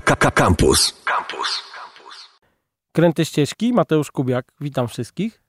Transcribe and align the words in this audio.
Campus. 0.00 0.94
Campus. 1.04 1.62
Kręte 2.92 3.24
ścieżki, 3.24 3.72
Mateusz 3.72 4.10
Kubiak, 4.10 4.44
witam 4.60 4.88
wszystkich. 4.88 5.42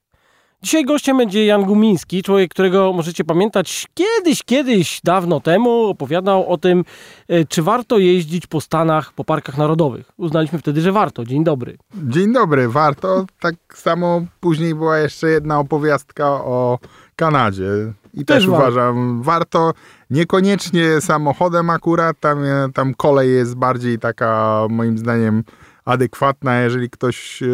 Dzisiaj 0.61 0.85
gościem 0.85 1.17
będzie 1.17 1.45
Jan 1.45 1.63
Gumiński, 1.63 2.23
człowiek, 2.23 2.51
którego 2.51 2.93
możecie 2.93 3.23
pamiętać 3.23 3.88
kiedyś, 3.93 4.43
kiedyś, 4.43 5.01
dawno 5.04 5.39
temu 5.39 5.85
opowiadał 5.85 6.51
o 6.51 6.57
tym, 6.57 6.85
e, 7.27 7.46
czy 7.46 7.63
warto 7.63 7.97
jeździć 7.97 8.47
po 8.47 8.62
Stanach, 8.62 9.13
po 9.13 9.23
parkach 9.23 9.57
narodowych. 9.57 10.12
Uznaliśmy 10.17 10.60
wtedy, 10.60 10.81
że 10.81 10.92
warto. 10.92 11.26
Dzień 11.26 11.44
dobry. 11.44 11.78
Dzień 11.96 12.34
dobry, 12.34 12.70
warto. 12.70 13.26
Tak 13.40 13.56
samo 13.76 14.22
później 14.40 14.76
była 14.76 14.97
jeszcze 14.97 15.29
jedna 15.29 15.60
opowiastka 15.60 16.27
o 16.30 16.80
Kanadzie. 17.16 17.94
I 18.13 18.26
też, 18.26 18.38
Też 18.38 18.48
uważam, 18.48 19.21
warto 19.23 19.73
niekoniecznie 20.09 21.02
samochodem 21.02 21.70
akurat, 21.70 22.20
tam, 22.20 22.43
e, 22.43 22.70
tam 22.73 22.93
kolej 22.93 23.34
jest 23.34 23.55
bardziej 23.55 23.99
taka 23.99 24.62
moim 24.70 24.98
zdaniem 24.98 25.43
adekwatna, 25.85 26.59
jeżeli 26.59 26.89
ktoś 26.89 27.43
e, 27.43 27.48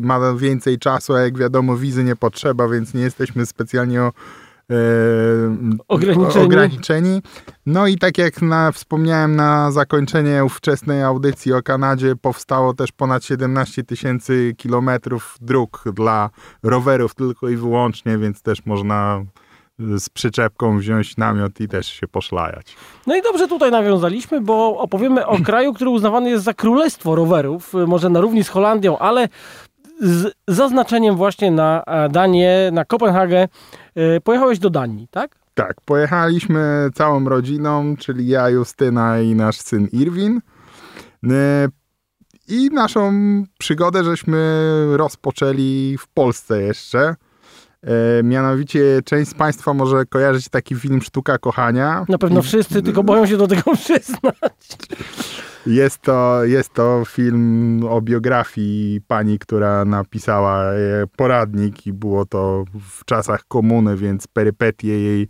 ma 0.00 0.34
więcej 0.34 0.78
czasu, 0.78 1.14
a 1.14 1.20
jak 1.20 1.38
wiadomo 1.38 1.76
wizy 1.76 2.04
nie 2.04 2.16
potrzeba, 2.16 2.68
więc 2.68 2.94
nie 2.94 3.02
jesteśmy 3.02 3.46
specjalnie 3.46 4.02
o, 4.02 4.12
e, 4.70 4.74
Ograniczeni. 5.88 6.44
ograniczeni. 6.44 7.22
No 7.66 7.86
i 7.86 7.98
tak 7.98 8.18
jak 8.18 8.42
na, 8.42 8.72
wspomniałem 8.72 9.36
na 9.36 9.72
zakończenie 9.72 10.42
wczesnej 10.50 11.02
audycji 11.02 11.52
o 11.52 11.62
Kanadzie, 11.62 12.16
powstało 12.16 12.74
też 12.74 12.92
ponad 12.92 13.24
17 13.24 13.84
tysięcy 13.84 14.54
kilometrów 14.56 15.36
dróg 15.40 15.84
dla 15.94 16.30
rowerów 16.62 17.14
tylko 17.14 17.48
i 17.48 17.56
wyłącznie, 17.56 18.18
więc 18.18 18.42
też 18.42 18.66
można 18.66 19.24
z 19.96 20.08
przyczepką 20.08 20.78
wziąć 20.78 21.16
namiot 21.16 21.60
i 21.60 21.68
też 21.68 21.86
się 21.86 22.08
poszlajać. 22.08 22.76
No 23.06 23.16
i 23.16 23.22
dobrze 23.22 23.48
tutaj 23.48 23.70
nawiązaliśmy, 23.70 24.40
bo 24.40 24.78
opowiemy 24.78 25.26
o 25.26 25.38
kraju, 25.38 25.74
który 25.74 25.90
uznawany 25.90 26.30
jest 26.30 26.44
za 26.44 26.54
królestwo 26.54 27.14
rowerów, 27.14 27.74
e, 27.74 27.86
może 27.86 28.08
na 28.08 28.20
równi 28.20 28.44
z 28.44 28.48
Holandią, 28.48 28.98
ale 28.98 29.28
z 30.00 30.34
zaznaczeniem 30.48 31.16
właśnie 31.16 31.50
na 31.50 31.82
e, 31.86 32.08
Danię, 32.08 32.70
na 32.72 32.84
Kopenhagę. 32.84 33.48
E, 33.94 34.20
Pojechałeś 34.20 34.58
do 34.58 34.70
Danii, 34.70 35.08
tak? 35.10 35.40
Tak, 35.54 35.80
pojechaliśmy 35.84 36.90
całą 36.94 37.28
rodziną, 37.28 37.96
czyli 37.96 38.28
ja, 38.28 38.48
Justyna 38.48 39.20
i 39.20 39.34
nasz 39.34 39.56
syn 39.56 39.88
Irwin. 39.92 40.40
Yy, 41.22 41.32
I 42.48 42.68
naszą 42.72 43.12
przygodę 43.58 44.04
żeśmy 44.04 44.64
rozpoczęli 44.96 45.96
w 45.98 46.08
Polsce 46.08 46.62
jeszcze. 46.62 47.14
Yy, 47.82 48.22
Mianowicie 48.22 49.00
część 49.04 49.30
z 49.30 49.34
Państwa 49.34 49.74
może 49.74 50.04
kojarzyć 50.06 50.48
taki 50.48 50.74
film 50.74 51.02
Sztuka 51.02 51.38
Kochania. 51.38 52.04
Na 52.08 52.18
pewno 52.18 52.42
wszyscy, 52.42 52.82
tylko 52.82 53.02
boją 53.02 53.26
się 53.26 53.36
do 53.36 53.48
tego 53.48 53.76
przyznać. 53.84 54.68
Jest 55.66 56.02
to, 56.02 56.44
jest 56.44 56.74
to 56.74 57.02
film 57.06 57.80
o 57.88 58.00
biografii 58.00 59.00
pani, 59.08 59.38
która 59.38 59.84
napisała 59.84 60.64
e, 60.64 60.76
poradnik 61.16 61.86
i 61.86 61.92
było 61.92 62.26
to 62.26 62.64
w 62.90 63.04
czasach 63.04 63.44
komuny, 63.48 63.96
więc 63.96 64.26
perypetie 64.26 65.00
jej 65.00 65.22
e, 65.22 65.26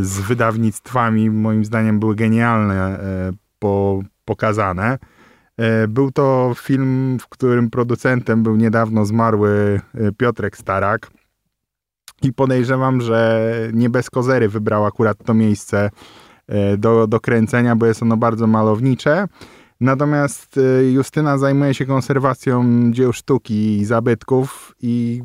z 0.00 0.20
wydawnictwami 0.20 1.30
moim 1.30 1.64
zdaniem 1.64 2.00
były 2.00 2.14
genialne 2.14 2.98
e, 3.00 3.32
po, 3.58 4.02
pokazane. 4.24 4.98
E, 5.56 5.88
Był 5.88 6.10
to 6.10 6.52
film, 6.56 7.18
w 7.20 7.28
którym 7.28 7.70
producentem 7.70 8.42
był 8.42 8.56
niedawno 8.56 9.04
zmarły 9.04 9.80
e, 9.94 10.12
Piotrek 10.12 10.56
Starak. 10.56 11.10
I 12.22 12.32
podejrzewam, 12.32 13.00
że 13.00 13.50
nie 13.72 13.90
bez 13.90 14.10
kozery 14.10 14.48
wybrał 14.48 14.86
akurat 14.86 15.24
to 15.24 15.34
miejsce 15.34 15.90
e, 16.48 16.76
do, 16.76 17.06
do 17.06 17.20
kręcenia, 17.20 17.76
bo 17.76 17.86
jest 17.86 18.02
ono 18.02 18.16
bardzo 18.16 18.46
malownicze. 18.46 19.28
Natomiast 19.80 20.58
e, 20.58 20.90
Justyna 20.90 21.38
zajmuje 21.38 21.74
się 21.74 21.86
konserwacją 21.86 22.64
dzieł 22.92 23.12
sztuki 23.12 23.78
i 23.78 23.84
zabytków 23.84 24.74
i 24.82 25.22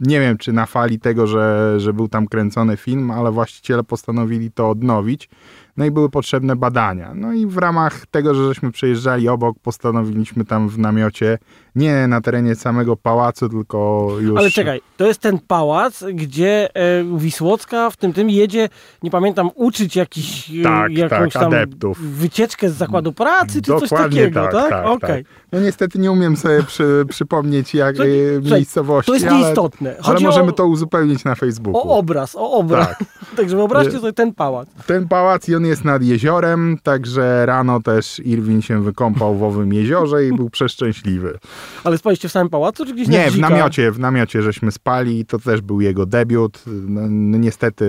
nie 0.00 0.20
wiem, 0.20 0.38
czy 0.38 0.52
na 0.52 0.66
fali 0.66 1.00
tego, 1.00 1.26
że, 1.26 1.74
że 1.80 1.92
był 1.92 2.08
tam 2.08 2.26
kręcony 2.26 2.76
film, 2.76 3.10
ale 3.10 3.32
właściciele 3.32 3.84
postanowili 3.84 4.50
to 4.50 4.70
odnowić. 4.70 5.28
No 5.76 5.84
i 5.84 5.90
były 5.90 6.10
potrzebne 6.10 6.56
badania. 6.56 7.12
No 7.14 7.32
i 7.32 7.46
w 7.46 7.56
ramach 7.58 8.06
tego, 8.06 8.34
że 8.34 8.44
żeśmy 8.48 8.72
przejeżdżali 8.72 9.28
obok, 9.28 9.56
postanowiliśmy 9.62 10.44
tam 10.44 10.68
w 10.68 10.78
namiocie, 10.78 11.38
nie 11.74 12.08
na 12.08 12.20
terenie 12.20 12.54
samego 12.54 12.96
pałacu, 12.96 13.48
tylko 13.48 14.08
już... 14.20 14.38
Ale 14.38 14.50
czekaj, 14.50 14.80
to 14.96 15.06
jest 15.06 15.20
ten 15.20 15.38
pałac, 15.48 16.04
gdzie 16.14 16.68
e, 16.76 17.04
Wisłocka 17.18 17.90
w 17.90 17.96
tym 17.96 18.12
tym 18.12 18.30
jedzie, 18.30 18.68
nie 19.02 19.10
pamiętam, 19.10 19.50
uczyć 19.54 19.96
jakiś, 19.96 20.50
e, 20.50 20.62
Tak, 20.62 20.92
jakąś 20.92 21.32
tak, 21.32 21.42
tam 21.42 21.52
adeptów. 21.52 21.98
wycieczkę 22.00 22.70
z 22.70 22.74
zakładu 22.76 23.12
pracy, 23.12 23.62
czy 23.62 23.72
coś 23.72 23.90
Dokładnie 23.90 24.20
takiego, 24.20 24.42
tak, 24.42 24.52
tak? 24.52 24.70
tak, 24.70 24.86
Okej. 24.86 25.24
tak. 25.24 25.32
No 25.52 25.60
niestety 25.60 25.98
nie 25.98 26.12
umiem 26.12 26.36
sobie 26.36 26.62
przy, 26.62 27.04
przypomnieć 27.08 27.74
jak 27.74 27.96
To- 27.96 28.04
e, 28.04 28.08
miejscowości, 28.52 29.06
To 29.10 29.14
jest 29.14 29.26
ale, 29.26 29.38
nieistotne. 29.38 29.90
ale 29.90 30.02
Chodzi 30.02 30.24
możemy 30.24 30.48
o, 30.48 30.52
to 30.52 30.66
uzupełnić 30.66 31.24
na 31.24 31.34
Facebooku. 31.34 31.90
o 31.90 31.96
obraz, 31.98 32.36
o 32.36 32.50
obraz. 32.52 32.88
Tak. 32.88 32.98
Także 33.36 33.56
wyobraźcie 33.56 33.92
Nie. 33.92 33.98
sobie 33.98 34.12
ten 34.12 34.34
pałac. 34.34 34.68
Ten 34.86 35.08
pałac 35.08 35.48
i 35.48 35.54
on 35.56 35.63
jest 35.64 35.84
nad 35.84 36.02
jeziorem, 36.02 36.78
także 36.82 37.46
rano 37.46 37.80
też 37.80 38.20
Irwin 38.24 38.62
się 38.62 38.82
wykąpał 38.82 39.34
w 39.34 39.42
owym 39.42 39.72
jeziorze 39.72 40.26
i 40.26 40.32
był 40.32 40.50
przeszczęśliwy. 40.50 41.38
Ale 41.84 41.98
spaliście 41.98 42.28
w 42.28 42.32
samym 42.32 42.50
pałacu, 42.50 42.86
czy 42.86 42.94
gdzieś 42.94 43.08
na 43.08 43.14
Nie, 43.14 43.30
w 43.30 43.38
namiocie, 43.38 43.90
w 43.90 43.98
namiocie 43.98 44.42
żeśmy 44.42 44.72
spali, 44.72 45.26
to 45.26 45.38
też 45.38 45.60
był 45.60 45.80
jego 45.80 46.06
debiut. 46.06 46.62
No, 46.66 47.00
niestety, 47.38 47.86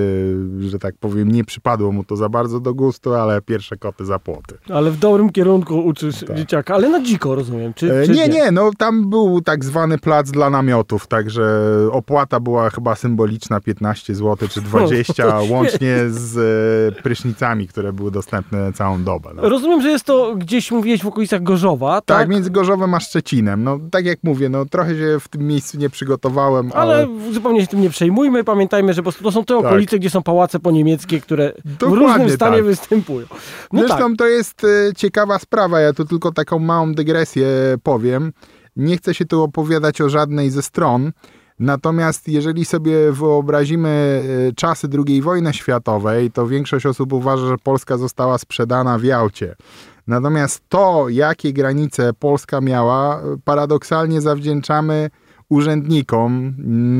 że 0.60 0.80
tak 0.80 0.96
powiem, 1.00 1.32
nie 1.32 1.44
przypadło 1.44 1.92
mu 1.92 2.04
to 2.04 2.16
za 2.16 2.30
bardzo 2.30 2.60
do 2.60 2.74
gustu, 2.74 3.14
ale 3.14 3.42
pierwsze 3.42 3.78
koty 3.78 4.06
za 4.06 4.20
płoty. 4.20 4.58
Ale 4.70 4.92
w 4.92 4.98
dobrym 4.98 5.30
kierunku 5.30 5.86
uczysz 5.86 6.26
dzieciaka, 6.36 6.76
ale 6.76 6.90
na 6.90 7.02
dziko 7.04 7.36
rozumiem, 7.36 7.74
czy, 7.74 7.88
Tak. 7.88 7.98
E, 7.98 8.06
czy 8.06 8.12
Nie, 8.12 8.28
nie, 8.28 8.52
no 8.52 8.72
tam 8.78 9.10
był 9.10 9.42
tak 9.42 9.66
zwany 9.66 9.98
plac 9.98 10.32
dla 10.32 10.50
namiotów, 10.50 11.08
także 11.08 11.44
opłata 11.92 12.40
była 12.40 12.70
chyba 12.70 12.96
symboliczna 12.96 13.60
15 13.60 14.16
zł 14.16 14.48
czy 14.50 14.62
20, 14.62 15.40
łącznie 15.52 15.98
z 16.08 16.38
e, 16.98 17.02
które 17.68 17.94
były 17.94 18.12
dostępne 18.12 18.74
całą 18.74 19.04
dobę. 19.04 19.30
No. 19.36 19.50
Rozumiem, 19.50 19.82
że 19.82 19.90
jest 19.90 20.06
to 20.06 20.36
gdzieś, 20.36 20.72
mówiłeś, 20.72 21.04
w 21.04 21.08
okolicach 21.08 21.44
Gorzowa, 21.44 22.02
tak? 22.02 22.18
Tak, 22.18 22.30
między 22.30 22.50
Gorzowem 22.52 22.94
a 22.94 23.00
Szczecinem. 23.00 23.64
No 23.64 23.80
tak 23.92 24.06
jak 24.06 24.20
mówię, 24.24 24.50
no 24.50 24.66
trochę 24.66 24.96
się 24.96 25.20
w 25.20 25.28
tym 25.28 25.48
miejscu 25.48 25.78
nie 25.78 25.90
przygotowałem, 25.90 26.72
ale, 26.74 26.96
Ale 26.96 27.08
zupełnie 27.32 27.62
się 27.62 27.68
tym 27.68 27.82
nie 27.82 27.90
przejmujmy. 27.90 28.44
Pamiętajmy, 28.44 28.94
że 28.94 29.02
po 29.02 29.04
prostu 29.04 29.24
to 29.24 29.32
są 29.32 29.46
te 29.46 29.58
okolice, 29.58 30.00
gdzie 30.00 30.10
są 30.10 30.24
pałace 30.24 30.60
poniemieckie, 30.60 31.22
które 31.22 31.54
w 31.66 31.78
Tak. 31.78 31.90
Dokładnie 31.90 32.08
różnym 32.08 32.30
stanie 32.30 32.58
tak. 32.58 32.66
występują. 32.66 33.28
No 33.74 33.80
Zresztą 33.80 34.10
tak. 34.10 34.18
to 34.18 34.28
jest 34.28 34.64
e, 34.64 34.94
ciekawa 34.94 35.40
sprawa, 35.40 35.80
ja 35.80 35.94
tu 35.94 36.06
tylko 36.06 36.32
taką 36.32 36.60
małą 36.60 36.94
dygresję 36.94 37.48
powiem. 37.84 38.34
Nie 38.76 38.98
chcę 38.98 39.14
się 39.14 39.26
tu 39.26 39.44
opowiadać 39.44 40.02
o 40.02 40.10
żadnej 40.10 40.50
ze 40.50 40.62
stron, 40.62 41.12
natomiast 41.60 42.28
jeżeli 42.28 42.66
sobie 42.66 43.12
wyobrazimy 43.12 44.24
e, 44.50 44.54
czasy 44.54 44.88
II 45.08 45.22
wojny 45.22 45.54
światowej, 45.54 46.32
to 46.32 46.48
większość 46.48 46.86
osób 46.86 47.14
uważa, 47.14 47.48
że 47.48 47.58
Polska 47.58 47.98
została 47.98 48.38
sprzedana 48.38 48.98
w 48.98 49.04
Jałcie. 49.04 49.56
Natomiast 50.08 50.64
to, 50.70 51.10
jakie 51.10 51.54
granice 51.54 52.14
Polska 52.14 52.62
miała, 52.62 53.20
e, 53.20 53.22
paradoksalnie 53.46 54.22
zawdzięczamy 54.22 55.10
urzędnikom, 55.50 56.54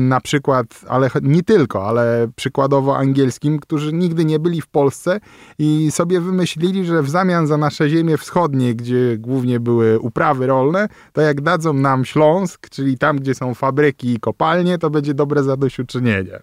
na 0.08 0.20
przykład, 0.20 0.66
ale 0.88 1.10
nie 1.22 1.42
tylko, 1.42 1.88
ale 1.88 2.28
przykładowo 2.36 2.96
angielskim, 2.96 3.58
którzy 3.58 3.92
nigdy 3.92 4.24
nie 4.24 4.38
byli 4.38 4.60
w 4.60 4.66
Polsce 4.66 5.20
i 5.58 5.90
sobie 5.90 6.20
wymyślili, 6.20 6.84
że 6.84 7.02
w 7.02 7.10
zamian 7.10 7.46
za 7.46 7.56
nasze 7.56 7.88
ziemie 7.88 8.16
wschodnie, 8.16 8.74
gdzie 8.74 9.18
głównie 9.18 9.60
były 9.60 9.98
uprawy 10.00 10.46
rolne, 10.46 10.88
to 11.12 11.20
jak 11.20 11.40
dadzą 11.40 11.72
nam 11.72 12.04
Śląsk, 12.04 12.70
czyli 12.70 12.98
tam, 12.98 13.18
gdzie 13.18 13.34
są 13.34 13.54
fabryki 13.54 14.14
i 14.14 14.20
kopalnie, 14.20 14.78
to 14.78 14.90
będzie 14.90 15.14
dobre 15.14 15.42
zadośćuczynienie. 15.42 16.40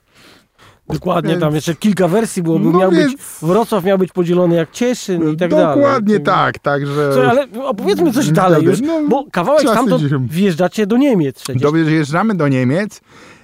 Dokładnie, 0.90 1.38
tam 1.38 1.42
więc- 1.42 1.56
jeszcze 1.56 1.76
kilka 1.76 2.08
wersji 2.08 2.44
było. 2.44 2.60
No 2.60 2.80
miał 2.80 2.90
być, 2.92 3.00
więc- 3.00 3.40
Wrocław 3.42 3.84
miał 3.84 3.98
być 3.98 4.12
podzielony 4.12 4.56
jak 4.56 4.72
Cieszyn 4.72 5.30
i 5.30 5.38
tak 5.38 5.50
dalej. 5.52 5.76
Dokładnie 5.76 6.20
tak, 6.20 6.60
także... 6.60 7.14
Słuchaj, 7.14 7.30
ale 7.30 7.48
opowiedzmy 7.66 8.14
coś 8.14 8.32
dalej 8.32 8.64
już, 8.64 8.82
no, 8.82 9.02
bo 9.10 9.26
kawałek 9.32 9.62
stamtąd 9.62 10.04
dzisiaj. 10.04 10.20
wjeżdżacie 10.22 10.88
do 10.88 10.98
Niemiec 10.98 11.44
przecież. 11.44 11.62
Dojeżdżamy 11.62 12.36
do 12.36 12.48
Niemiec, 12.48 13.02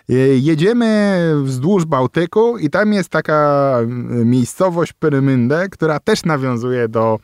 e, 0.09 0.13
jedziemy 0.37 1.19
wzdłuż 1.43 1.85
Bałtyku 1.85 2.57
i 2.57 2.69
tam 2.69 2.93
jest 2.93 3.09
taka 3.09 3.75
mm, 3.79 4.29
miejscowość 4.29 4.93
Pyrmynde, 4.93 5.69
która 5.69 5.99
też 5.99 6.25
nawiązuje 6.25 6.87
do 6.87 7.19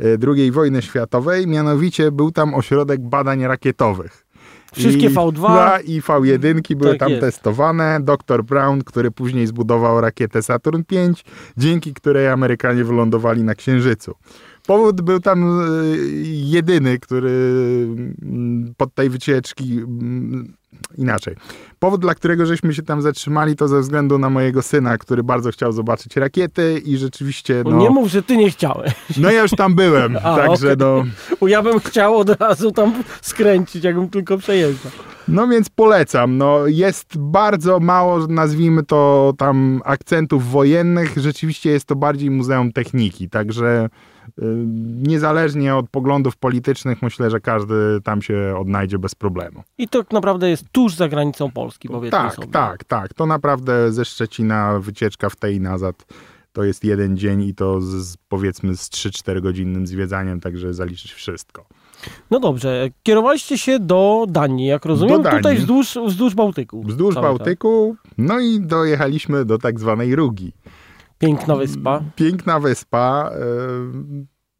e, 0.00 0.04
II 0.36 0.50
wojny 0.50 0.82
światowej, 0.82 1.46
mianowicie 1.46 2.12
był 2.12 2.30
tam 2.30 2.54
ośrodek 2.54 3.00
badań 3.00 3.42
rakietowych. 3.42 4.29
Wszystkie 4.74 5.06
I, 5.06 5.10
V2. 5.10 5.40
no, 5.42 5.80
I 5.84 6.00
V1 6.00 6.76
były 6.76 6.90
Tak 6.90 6.98
tam 6.98 7.10
jest. 7.10 7.20
testowane. 7.20 8.00
Dr 8.02 8.44
Brown, 8.44 8.84
który 8.84 9.10
później 9.10 9.46
zbudował 9.46 10.00
rakietę 10.00 10.42
Saturn 10.42 10.82
V, 10.90 11.12
dzięki 11.56 11.94
której 11.94 12.28
Amerykanie 12.28 12.84
wylądowali 12.84 13.42
na 13.42 13.54
Księżycu. 13.54 14.14
Powód 14.66 15.00
był 15.00 15.20
tam 15.20 15.60
e, 15.60 15.64
jedyny, 16.26 16.98
który 16.98 17.30
mm, 18.22 18.74
pod 18.76 18.94
tej 18.94 19.10
wycieczki 19.10 19.78
mm, 19.78 20.54
inaczej. 20.98 21.36
Powód, 21.78 22.00
dla 22.00 22.14
którego 22.14 22.46
żeśmy 22.46 22.74
się 22.74 22.82
tam 22.82 23.02
zatrzymali, 23.02 23.56
to 23.56 23.68
ze 23.68 23.80
względu 23.80 24.18
na 24.18 24.30
mojego 24.30 24.62
syna, 24.62 24.98
który 24.98 25.22
bardzo 25.22 25.50
chciał 25.50 25.72
zobaczyć 25.72 26.16
rakiety 26.16 26.82
i 26.84 26.96
rzeczywiście, 26.96 27.62
no... 27.64 27.76
Nie 27.76 27.90
mów, 27.90 28.08
że 28.08 28.22
ty 28.22 28.36
nie 28.36 28.50
chciałeś. 28.50 28.92
No 29.16 29.30
ja 29.30 29.42
już 29.42 29.50
tam 29.50 29.74
byłem, 29.74 30.16
A, 30.24 30.36
także 30.36 30.72
okej. 30.72 30.76
no... 30.86 31.04
Bo 31.40 31.48
ja 31.48 31.62
bym 31.62 31.78
chciał 31.80 32.16
od 32.16 32.40
razu 32.40 32.72
tam 32.72 33.02
skręcić, 33.22 33.84
jakbym 33.84 34.08
tylko 34.08 34.38
przejeżdżał. 34.38 34.92
No 35.28 35.48
więc 35.48 35.68
polecam. 35.68 36.38
No, 36.38 36.66
jest 36.66 37.18
bardzo 37.18 37.80
mało, 37.80 38.26
nazwijmy 38.26 38.82
to 38.82 39.32
tam 39.38 39.82
akcentów 39.84 40.50
wojennych. 40.50 41.12
Rzeczywiście 41.16 41.70
jest 41.70 41.84
to 41.84 41.96
bardziej 41.96 42.30
muzeum 42.30 42.72
techniki, 42.72 43.28
także 43.28 43.88
niezależnie 45.02 45.76
od 45.76 45.90
poglądów 45.90 46.36
politycznych 46.36 47.02
myślę, 47.02 47.30
że 47.30 47.40
każdy 47.40 47.74
tam 48.04 48.22
się 48.22 48.54
odnajdzie 48.58 48.98
bez 48.98 49.14
problemu. 49.14 49.62
I 49.78 49.88
to 49.88 50.04
naprawdę 50.12 50.50
jest 50.50 50.64
tuż 50.72 50.94
za 50.94 51.08
granicą 51.08 51.50
Polski, 51.50 51.88
powiedzmy 51.88 52.18
Tak, 52.18 52.34
sobie. 52.34 52.48
tak, 52.48 52.84
tak. 52.84 53.14
To 53.14 53.26
naprawdę 53.26 53.92
ze 53.92 54.04
Szczecina 54.04 54.78
wycieczka 54.78 55.30
w 55.30 55.36
tej 55.36 55.56
i 55.56 55.60
nazad 55.60 56.06
to 56.52 56.64
jest 56.64 56.84
jeden 56.84 57.16
dzień 57.16 57.42
i 57.42 57.54
to 57.54 57.80
z, 57.80 58.16
powiedzmy 58.28 58.76
z 58.76 58.88
3-4 58.90 59.40
godzinnym 59.40 59.86
zwiedzaniem, 59.86 60.40
także 60.40 60.74
zaliczyć 60.74 61.12
wszystko. 61.12 61.66
No 62.30 62.40
dobrze, 62.40 62.88
kierowaliście 63.02 63.58
się 63.58 63.78
do 63.78 64.24
Danii, 64.28 64.66
jak 64.66 64.84
rozumiem, 64.84 65.16
Do 65.16 65.22
Danii. 65.22 65.38
tutaj 65.38 65.56
wzdłuż, 65.56 65.98
wzdłuż 66.06 66.34
Bałtyku. 66.34 66.82
Wzdłuż. 66.82 67.14
Bałtyku, 67.14 67.96
no 68.18 68.40
i 68.40 68.60
dojechaliśmy 68.60 69.44
do 69.44 69.58
tak 69.58 69.80
zwanej 69.80 70.16
Rugi. 70.16 70.52
Piękna 71.20 71.56
wyspa. 71.56 72.02
Piękna 72.16 72.60
wyspa. 72.60 73.30
e, 73.34 73.40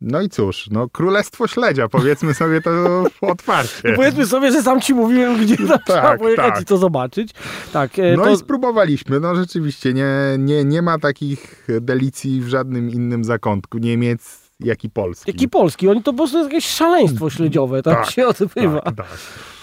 No 0.01 0.21
i 0.23 0.29
cóż, 0.29 0.69
no 0.71 0.89
Królestwo 0.89 1.47
Śledzia, 1.47 1.89
powiedzmy 1.89 2.35
sobie 2.35 2.61
to 2.61 3.05
otwarcie. 3.21 3.93
Powiedzmy 3.97 4.27
sobie, 4.27 4.53
że 4.53 4.63
sam 4.63 4.81
ci 4.81 4.95
mówiłem, 4.95 5.37
gdzie 5.41 5.57
tam 5.57 5.67
trzeba 5.87 6.03
Tak, 6.03 6.19
pojechać 6.21 6.55
tak. 6.55 6.63
i 6.63 6.65
to 6.65 6.79
zobaczyć. 6.79 7.31
Tak, 7.73 7.99
e, 7.99 8.17
No 8.17 8.25
to 8.25 8.31
i 8.31 8.37
spróbowaliśmy, 8.37 9.21
no 9.21 9.35
rzeczywiście, 9.35 9.93
nie, 9.95 10.09
nie, 10.39 10.65
nie 10.65 10.83
ma 10.83 10.99
takich 10.99 11.67
delicji 11.81 12.41
w 12.41 12.49
żadnym 12.49 12.91
innym 12.91 13.25
zakątku 13.25 13.79
Niemiec, 13.79 14.40
jak 14.61 14.85
i 14.85 14.91
Polski. 14.91 15.31
jaki 15.31 15.49
polski, 15.49 15.89
oni 15.89 16.03
to 16.03 16.13
po 16.13 16.17
prostu 16.17 16.39
jest 16.39 16.51
jakieś 16.51 16.67
szaleństwo 16.67 17.31
śledziowe, 17.31 17.83
tak, 17.83 17.97
Tak, 17.97 18.11
się 18.11 18.27
odbywa. 18.27 18.81
Tak, 18.81 18.95
tak. 18.95 19.07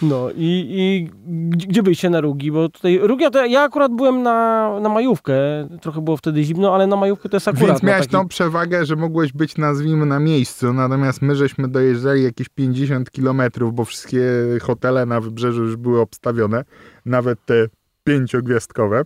No 0.02 0.30
i, 0.32 0.66
i 0.70 1.10
gdzie, 1.58 1.84
byliście 1.84 2.10
na 2.10 2.22
Rugi? 2.22 2.52
Bo 2.52 2.70
tutaj 2.70 3.00
Rugia 3.02 3.30
to 3.30 3.46
ja 3.46 3.62
akurat 3.62 3.92
byłem 3.92 4.24
na, 4.24 4.80
na 4.80 4.90
majówkę, 4.90 5.36
trochę 5.82 6.02
było 6.02 6.18
wtedy 6.18 6.44
zimno, 6.44 6.76
ale 6.76 6.88
na 6.88 6.96
majówkę 6.96 7.30
to 7.30 7.36
jest 7.36 7.48
akurat 7.48 7.68
Więc 7.68 7.84
miałeś 7.84 8.02
taki... 8.02 8.12
tą 8.12 8.28
przewagę, 8.28 8.86
że 8.86 8.96
mogłeś 8.96 9.34
być, 9.34 9.58
nazwijmy, 9.58 10.06
na 10.06 10.20
miejscu, 10.20 10.74
natomiast 10.74 11.22
my 11.22 11.36
żeśmy 11.36 11.68
dojeżdżali 11.68 12.24
jakieś 12.24 12.50
50 12.50 13.12
kilometrów, 13.12 13.74
bo 13.74 13.86
wszystkie 13.86 14.22
hotele 14.62 15.06
na 15.06 15.22
wybrzeżu 15.22 15.64
już 15.64 15.76
były 15.76 16.02
obstawione, 16.02 16.64
nawet 17.06 17.46
te 17.46 17.68
pięciogwiazdkowe. 18.04 19.04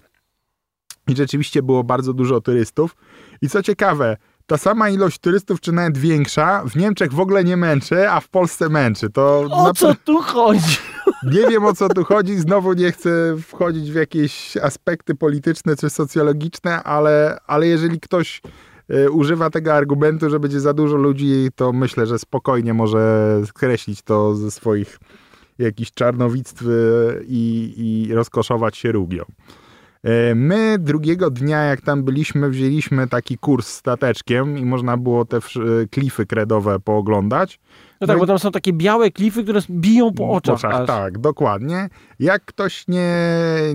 I 1.07 1.15
rzeczywiście 1.15 1.63
było 1.63 1.83
bardzo 1.83 2.13
dużo 2.13 2.41
turystów. 2.41 2.95
I 3.41 3.49
co 3.49 3.63
ciekawe, 3.63 4.17
ta 4.47 4.57
sama 4.57 4.89
ilość 4.89 5.19
turystów, 5.19 5.59
czy 5.61 5.71
nawet 5.71 5.97
większa, 5.97 6.63
w 6.65 6.75
Niemczech 6.75 7.13
w 7.13 7.19
ogóle 7.19 7.43
nie 7.43 7.57
męczy, 7.57 8.09
a 8.09 8.19
w 8.19 8.27
Polsce 8.29 8.69
męczy. 8.69 9.09
To 9.09 9.39
O 9.51 9.67
napra- 9.67 9.73
co 9.79 9.95
tu 10.05 10.21
chodzi? 10.21 10.77
nie 11.33 11.47
wiem 11.47 11.65
o 11.65 11.73
co 11.73 11.89
tu 11.89 12.03
chodzi, 12.03 12.35
znowu 12.35 12.73
nie 12.73 12.91
chcę 12.91 13.35
wchodzić 13.47 13.91
w 13.91 13.95
jakieś 13.95 14.57
aspekty 14.57 15.15
polityczne 15.15 15.75
czy 15.75 15.89
socjologiczne, 15.89 16.83
ale, 16.83 17.37
ale 17.47 17.67
jeżeli 17.67 17.99
ktoś 17.99 18.41
e, 18.89 19.11
używa 19.11 19.49
tego 19.49 19.73
argumentu, 19.73 20.29
że 20.29 20.39
będzie 20.39 20.59
za 20.59 20.73
dużo 20.73 20.97
ludzi, 20.97 21.49
to 21.55 21.73
myślę, 21.73 22.07
że 22.07 22.19
spokojnie 22.19 22.73
może 22.73 23.41
skreślić 23.47 24.01
to 24.01 24.35
ze 24.35 24.51
swoich 24.51 24.99
jakichś 25.59 25.91
czarnowictw 25.91 26.61
e, 26.61 26.65
i, 27.27 27.73
i 28.07 28.13
rozkoszować 28.13 28.77
się 28.77 28.91
rugią. 28.91 29.23
E, 30.03 30.35
My 30.35 30.77
drugiego 30.79 31.29
dnia, 31.29 31.63
jak 31.63 31.81
tam 31.81 32.03
byliśmy, 32.03 32.49
wzięliśmy 32.49 33.07
taki 33.07 33.37
kurs 33.37 33.67
stateczkiem 33.67 34.57
i 34.57 34.65
można 34.65 34.97
było 34.97 35.25
te 35.25 35.37
wsz- 35.39 35.89
klify 35.89 36.25
kredowe 36.25 36.79
pooglądać. 36.79 37.59
No 38.01 38.07
tak, 38.07 38.17
No 38.17 38.17
i- 38.17 38.19
bo 38.19 38.27
tam 38.27 38.39
są 38.39 38.51
takie 38.51 38.73
białe 38.73 39.11
klify, 39.11 39.43
które 39.43 39.59
biją 39.69 40.13
po 40.13 40.29
oczach. 40.29 40.65
aż. 40.65 40.87
tak, 40.87 41.17
dokładnie. 41.19 41.89
Jak 42.19 42.45
ktoś 42.45 42.87
nie, 42.87 43.15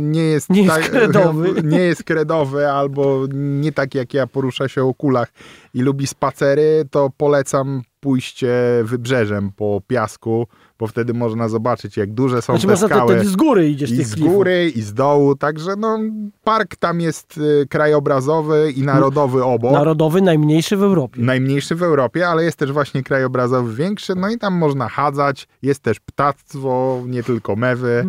nie 0.00 0.22
jest 0.22 0.50
Nie 0.50 0.62
jest 0.62 0.74
tak- 0.76 0.90
kredowy. 0.90 1.54
nie 1.72 1.78
jest 1.80 2.04
kredowy 2.04 2.70
albo 2.70 3.20
nie 3.34 3.72
tak 3.72 3.94
jak 3.94 4.14
ja 4.14 4.26
porusza 4.26 4.68
się 4.68 4.84
o 4.84 4.94
kulach 4.94 5.32
i 5.74 5.82
lubi 5.82 6.06
spacery, 6.06 6.84
to 6.90 7.10
polecam 7.16 7.82
pójście 8.00 8.54
wybrzeżem 8.84 9.50
po 9.56 9.80
piasku, 9.86 10.46
bo 10.78 10.86
wtedy 10.86 11.14
można 11.14 11.48
zobaczyć 11.48 11.96
jak 11.96 12.12
duże 12.12 12.42
są 12.42 12.52
Znaczy 12.52 12.66
te 12.66 12.72
można 12.72 12.88
skały. 12.88 13.14
wtedy 13.14 13.28
z 13.30 13.36
góry 13.36 13.70
idziesz 13.70 13.90
I 13.90 14.04
z 14.04 14.14
klifów. 14.14 14.32
góry, 14.34 14.72
i 14.74 14.82
z 14.82 14.94
dołu, 14.94 15.34
także 15.36 15.76
no, 15.76 15.98
park 16.44 16.76
tam 16.76 17.00
jest 17.00 17.38
y, 17.38 17.66
krajobrazowy 17.70 18.72
i 18.76 18.82
narodowy 18.82 19.44
obok. 19.44 19.72
Narodowy, 19.72 20.22
najmniejszy 20.22 20.76
w 20.76 20.82
Europie. 20.82 21.22
Najmniejszy 21.22 21.74
w 21.74 21.82
Europie, 21.82 22.28
ale 22.28 22.44
jest 22.44 22.56
też 22.58 22.72
właśnie 22.72 23.02
krajobrazowy 23.02 23.74
większy, 23.74 24.14
no 24.14 24.28
i 24.30 24.38
tam 24.38 24.54
można 24.54 24.88
chadzać, 24.88 25.48
jest 25.62 25.82
też 25.82 26.00
ptactwo, 26.00 27.02
nie 27.06 27.22
tylko 27.22 27.56
mewy. 27.56 28.04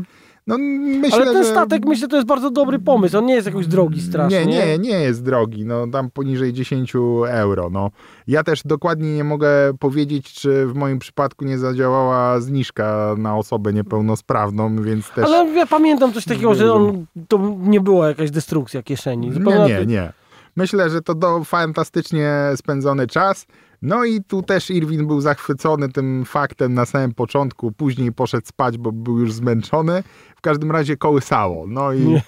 No, 0.48 0.58
myślę, 0.58 1.18
Ale 1.18 1.34
ten 1.34 1.44
że... 1.44 1.50
statek, 1.50 1.86
myślę, 1.86 2.08
to 2.08 2.16
jest 2.16 2.28
bardzo 2.28 2.52
dobry 2.52 2.80
pomysł. 2.80 3.18
On 3.18 3.26
nie 3.26 3.34
jest 3.34 3.48
jakoś 3.48 3.68
drogi 3.68 4.02
strasznie. 4.02 4.46
Nie, 4.46 4.66
nie, 4.68 4.78
nie 4.78 5.00
jest 5.00 5.24
drogi, 5.24 5.66
no 5.66 5.88
tam 5.88 6.12
poniżej 6.12 6.54
10 6.54 6.94
euro. 7.28 7.70
No. 7.70 7.92
Ja 8.28 8.44
też 8.44 8.62
dokładnie 8.66 9.16
nie 9.16 9.24
mogę 9.24 9.50
powiedzieć, 9.80 10.34
czy 10.34 10.68
w 10.68 10.76
moim 10.76 11.00
przypadku 11.00 11.46
nie 11.46 11.58
zadziałała 11.58 12.40
zniżka 12.40 13.16
na 13.18 13.38
osobę 13.38 13.74
niepełnosprawną, 13.74 14.82
więc 14.82 15.10
też... 15.10 15.26
Ale 15.26 15.50
ja 15.50 15.66
pamiętam 15.66 16.14
coś 16.14 16.26
takiego, 16.26 16.56
że 16.56 16.74
on, 16.74 17.06
to 17.28 17.56
nie 17.60 17.82
była 17.82 18.08
jakaś 18.08 18.32
destrukcja 18.32 18.84
kieszeni. 18.84 19.30
Nie, 19.30 19.68
nie, 19.68 19.86
nie. 19.86 20.14
Myślę, 20.56 20.90
że 20.90 21.02
to 21.02 21.16
do, 21.16 21.44
fantastycznie 21.44 22.34
spędzony 22.56 23.08
czas. 23.08 23.46
No 23.82 24.06
i 24.06 24.24
tu 24.24 24.42
też 24.44 24.70
Irwin 24.70 25.08
był 25.08 25.22
zachwycony 25.22 25.90
tym 25.90 26.26
faktem 26.26 26.74
na 26.74 26.86
samym 26.86 27.14
początku, 27.14 27.72
później 27.72 28.12
poszedł 28.12 28.48
spać, 28.48 28.78
bo 28.78 28.92
był 28.92 29.20
już 29.20 29.34
zmęczony. 29.34 30.04
W 30.36 30.42
każdym 30.42 30.72
razie 30.72 30.98
kołysało. 30.98 31.68
No 31.68 31.94
i 31.94 32.00
Nie. 32.00 32.22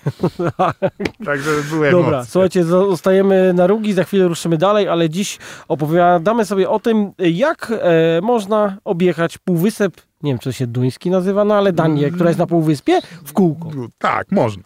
także 1.26 1.52
były 1.70 1.92
Dobra, 1.92 2.08
emocje. 2.10 2.32
słuchajcie, 2.32 2.64
zostajemy 2.64 3.54
na 3.54 3.68
Rugi, 3.68 3.94
za 3.94 4.04
chwilę 4.04 4.28
ruszymy 4.28 4.58
dalej, 4.58 4.88
ale 4.88 5.10
dziś 5.10 5.38
opowiadamy 5.68 6.46
sobie 6.46 6.70
o 6.70 6.80
tym, 6.80 7.12
jak 7.20 7.72
e, 7.72 8.20
można 8.22 8.78
objechać 8.86 9.38
półwysep, 9.38 9.94
nie 10.24 10.32
wiem, 10.32 10.40
czy 10.40 10.44
to 10.50 10.52
się 10.52 10.68
duński 10.68 11.10
nazywa, 11.10 11.46
no 11.46 11.56
ale 11.56 11.74
Danię, 11.74 12.00
Mm. 12.04 12.16
która 12.16 12.30
jest 12.30 12.40
na 12.40 12.48
półwyspie, 12.48 13.00
w 13.26 13.34
kółko. 13.34 13.70
Tak, 13.98 14.32
można. 14.32 14.64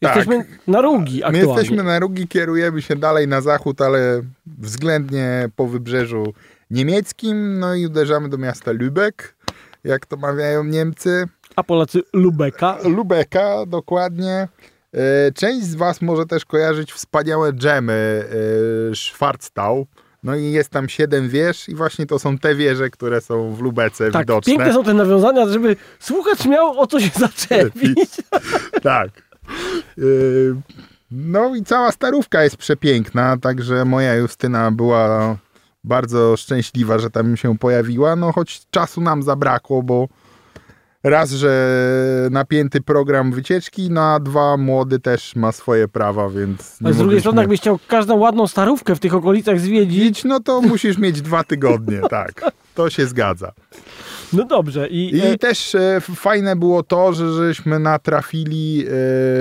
Jesteśmy 0.00 0.44
na 0.66 0.80
Rugi 0.80 1.18
My 1.20 1.24
aktualnie. 1.26 1.48
jesteśmy 1.52 1.82
na 1.82 1.98
Rugi, 1.98 2.28
kierujemy 2.28 2.82
się 2.82 2.96
dalej 2.96 3.28
na 3.28 3.40
zachód, 3.40 3.80
ale 3.80 4.22
względnie 4.62 5.48
po 5.56 5.66
wybrzeżu 5.66 6.32
niemieckim. 6.70 7.58
No 7.58 7.74
i 7.74 7.86
uderzamy 7.86 8.28
do 8.28 8.38
miasta 8.38 8.70
Lübeck, 8.72 9.12
jak 9.84 10.06
to 10.06 10.16
mawiają 10.16 10.64
Niemcy. 10.64 11.24
A 11.56 11.62
Polacy 11.62 12.02
Lubeka. 12.12 12.78
Lubeka, 12.84 13.66
dokładnie. 13.66 14.48
E, 14.94 15.32
Część 15.32 15.62
z 15.66 15.74
Was 15.74 16.02
może 16.02 16.26
też 16.26 16.44
kojarzyć 16.44 16.92
wspaniałe 16.92 17.52
dżemy 17.52 18.24
e, 18.92 18.94
Schwarztau. 18.96 19.86
No 20.22 20.36
i 20.36 20.52
jest 20.52 20.70
tam 20.70 20.88
siedem 20.88 21.28
wież 21.28 21.68
i 21.68 21.74
właśnie 21.74 22.06
to 22.06 22.18
są 22.18 22.38
te 22.38 22.54
wieże, 22.54 22.90
które 22.90 23.20
są 23.20 23.52
w 23.54 23.60
Lubece 23.60 24.10
Tak, 24.10 24.22
widoczne. 24.22 24.52
piękne 24.52 24.72
są 24.72 24.84
te 24.84 24.94
nawiązania, 24.94 25.46
żeby 25.46 25.76
słuchacz 26.00 26.46
miał 26.46 26.80
o 26.80 26.86
co 26.86 27.00
się 27.00 27.10
zaczepić. 27.26 28.10
tak. 28.82 29.10
No 31.12 31.54
i 31.54 31.62
cała 31.62 31.92
starówka 31.92 32.44
jest 32.44 32.56
przepiękna, 32.56 33.36
także 33.36 33.84
moja 33.84 34.14
Justyna 34.14 34.70
była 34.70 35.36
bardzo 35.84 36.36
szczęśliwa, 36.36 36.98
że 36.98 37.10
tam 37.10 37.36
się 37.36 37.58
pojawiła, 37.58 38.16
no 38.16 38.32
choć 38.32 38.62
czasu 38.70 39.00
nam 39.00 39.22
zabrakło, 39.22 39.82
bo 39.82 40.08
raz, 41.04 41.30
że 41.30 42.28
napięty 42.30 42.80
program 42.80 43.32
wycieczki, 43.32 43.90
no 43.90 44.00
a 44.00 44.20
dwa, 44.20 44.56
młody 44.56 44.98
też 44.98 45.36
ma 45.36 45.52
swoje 45.52 45.88
prawa, 45.88 46.28
więc 46.28 46.80
nie 46.80 46.90
A 46.90 46.92
z 46.92 46.96
drugiej 46.96 47.20
strony, 47.20 47.40
jakbyś 47.40 47.60
chciał 47.60 47.78
każdą 47.88 48.16
ładną 48.16 48.46
starówkę 48.46 48.94
w 48.94 49.00
tych 49.00 49.14
okolicach 49.14 49.60
zwiedzić, 49.60 50.24
no 50.24 50.40
to 50.40 50.60
musisz 50.60 50.98
mieć 50.98 51.22
dwa 51.22 51.44
tygodnie, 51.44 52.00
tak. 52.10 52.52
To 52.74 52.90
się 52.90 53.06
zgadza. 53.06 53.52
no 54.32 54.44
dobrze. 54.44 54.88
I, 54.88 55.16
I 55.16 55.20
e, 55.20 55.38
też 55.38 55.74
e, 55.74 56.00
fajne 56.00 56.56
było 56.56 56.82
to, 56.82 57.12
że 57.12 57.32
żeśmy 57.32 57.78
natrafili 57.78 58.86
e, 58.86 58.90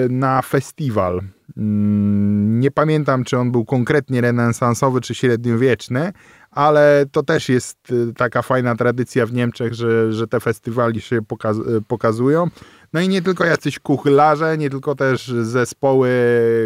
na 0.09 0.41
festiwal. 0.41 1.21
Mm, 1.57 2.59
Nie 2.59 2.71
pamiętam, 2.71 3.23
czy 3.23 3.37
on 3.37 3.51
był 3.51 3.65
konkretnie 3.65 4.21
renesansowy, 4.21 5.01
czy 5.01 5.15
średniowieczny, 5.15 6.13
ale 6.51 7.05
to 7.11 7.23
też 7.23 7.49
jest 7.49 7.77
e, 8.09 8.13
taka 8.13 8.41
fajna 8.41 8.75
tradycja 8.75 9.25
w 9.25 9.33
Niemczech, 9.33 9.73
że, 9.73 10.13
że 10.13 10.27
te 10.27 10.39
festiwali 10.39 11.01
się 11.01 11.21
pokaz 11.21 11.57
e, 11.57 11.61
pokazują. 11.87 12.47
No 12.93 13.01
i 13.01 13.09
nie 13.09 13.21
tylko 13.21 13.45
jacyś 13.45 13.79
kuchlarze, 13.79 14.57
nie 14.57 14.69
tylko 14.69 14.95
też 14.95 15.27
zespoły, 15.41 16.09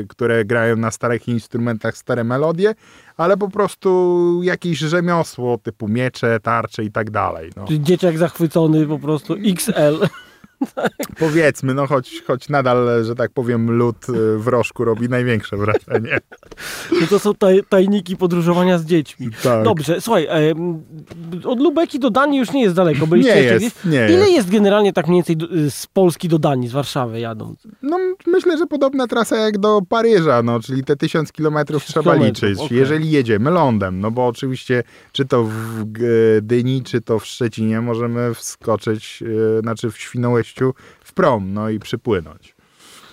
które 0.09 0.45
grają 0.45 0.75
na 0.75 0.91
starych 0.91 1.27
instrumentach 1.27 1.97
stare 1.97 2.23
melodie, 2.23 2.75
ale 3.17 3.37
po 3.37 3.49
prostu 3.49 4.39
jakieś 4.43 4.77
rzemiosło 4.77 5.57
typu 5.57 5.87
miecze, 5.87 6.39
tarcze 6.39 6.83
i 6.83 6.91
tak 6.91 7.09
dalej. 7.11 7.51
No. 7.55 7.65
Czy 7.67 7.79
dzieciak 7.79 8.17
zachwycony 8.17 8.87
po 8.87 8.99
prostu 8.99 9.35
XL. 9.45 10.07
Powiedzmy, 11.19 11.73
no 11.73 11.87
choć, 11.87 12.23
choć 12.27 12.49
nadal, 12.49 13.03
że 13.03 13.15
tak 13.15 13.31
powiem, 13.31 13.71
lód 13.71 14.09
y, 14.09 14.37
w 14.37 14.47
rożku 14.47 14.85
robi 14.85 15.09
największe 15.09 15.57
wrażenie. 15.57 16.17
No 17.01 17.07
to 17.07 17.19
są 17.19 17.33
taj, 17.33 17.63
tajniki 17.69 18.17
podróżowania 18.17 18.77
z 18.77 18.85
dziećmi. 18.85 19.29
Tak. 19.43 19.63
Dobrze, 19.63 20.01
słuchaj, 20.01 20.25
e, 20.25 20.53
od 21.43 21.59
Lubeki 21.59 21.99
do 21.99 22.09
Danii 22.09 22.39
już 22.39 22.51
nie 22.51 22.61
jest 22.61 22.75
daleko. 22.75 23.07
Byliście 23.07 23.35
Nie 23.35 23.41
jest, 23.41 23.85
nie 23.85 24.07
Ile 24.09 24.29
jest. 24.29 24.49
generalnie 24.49 24.93
tak 24.93 25.07
mniej 25.07 25.17
więcej 25.17 25.37
do, 25.37 25.47
z 25.69 25.87
Polski 25.87 26.27
do 26.27 26.39
Danii, 26.39 26.67
z 26.67 26.71
Warszawy 26.71 27.19
jadąc? 27.19 27.67
No 27.81 27.97
myślę, 28.27 28.57
że 28.57 28.67
podobna 28.67 29.07
trasa 29.07 29.37
jak 29.37 29.57
do 29.57 29.81
Paryża, 29.89 30.43
no, 30.43 30.59
czyli 30.59 30.83
te 30.83 30.95
tysiąc 30.95 31.31
kilometrów 31.31 31.85
trzeba 31.85 32.13
liczyć, 32.13 32.59
okej. 32.59 32.77
jeżeli 32.77 33.11
jedziemy 33.11 33.51
lądem, 33.51 33.99
no 33.99 34.11
bo 34.11 34.27
oczywiście 34.27 34.83
czy 35.11 35.25
to 35.25 35.43
w 35.43 35.83
Gdyni, 35.85 36.83
czy 36.83 37.01
to 37.01 37.19
w 37.19 37.25
Szczecinie 37.25 37.81
możemy 37.81 38.33
wskoczyć, 38.33 39.21
yy, 39.21 39.59
znaczy 39.61 39.91
w 39.91 39.97
W 41.03 41.13
prom, 41.13 41.53
no 41.53 41.69
i 41.69 41.79
przypłynąć. 41.79 42.55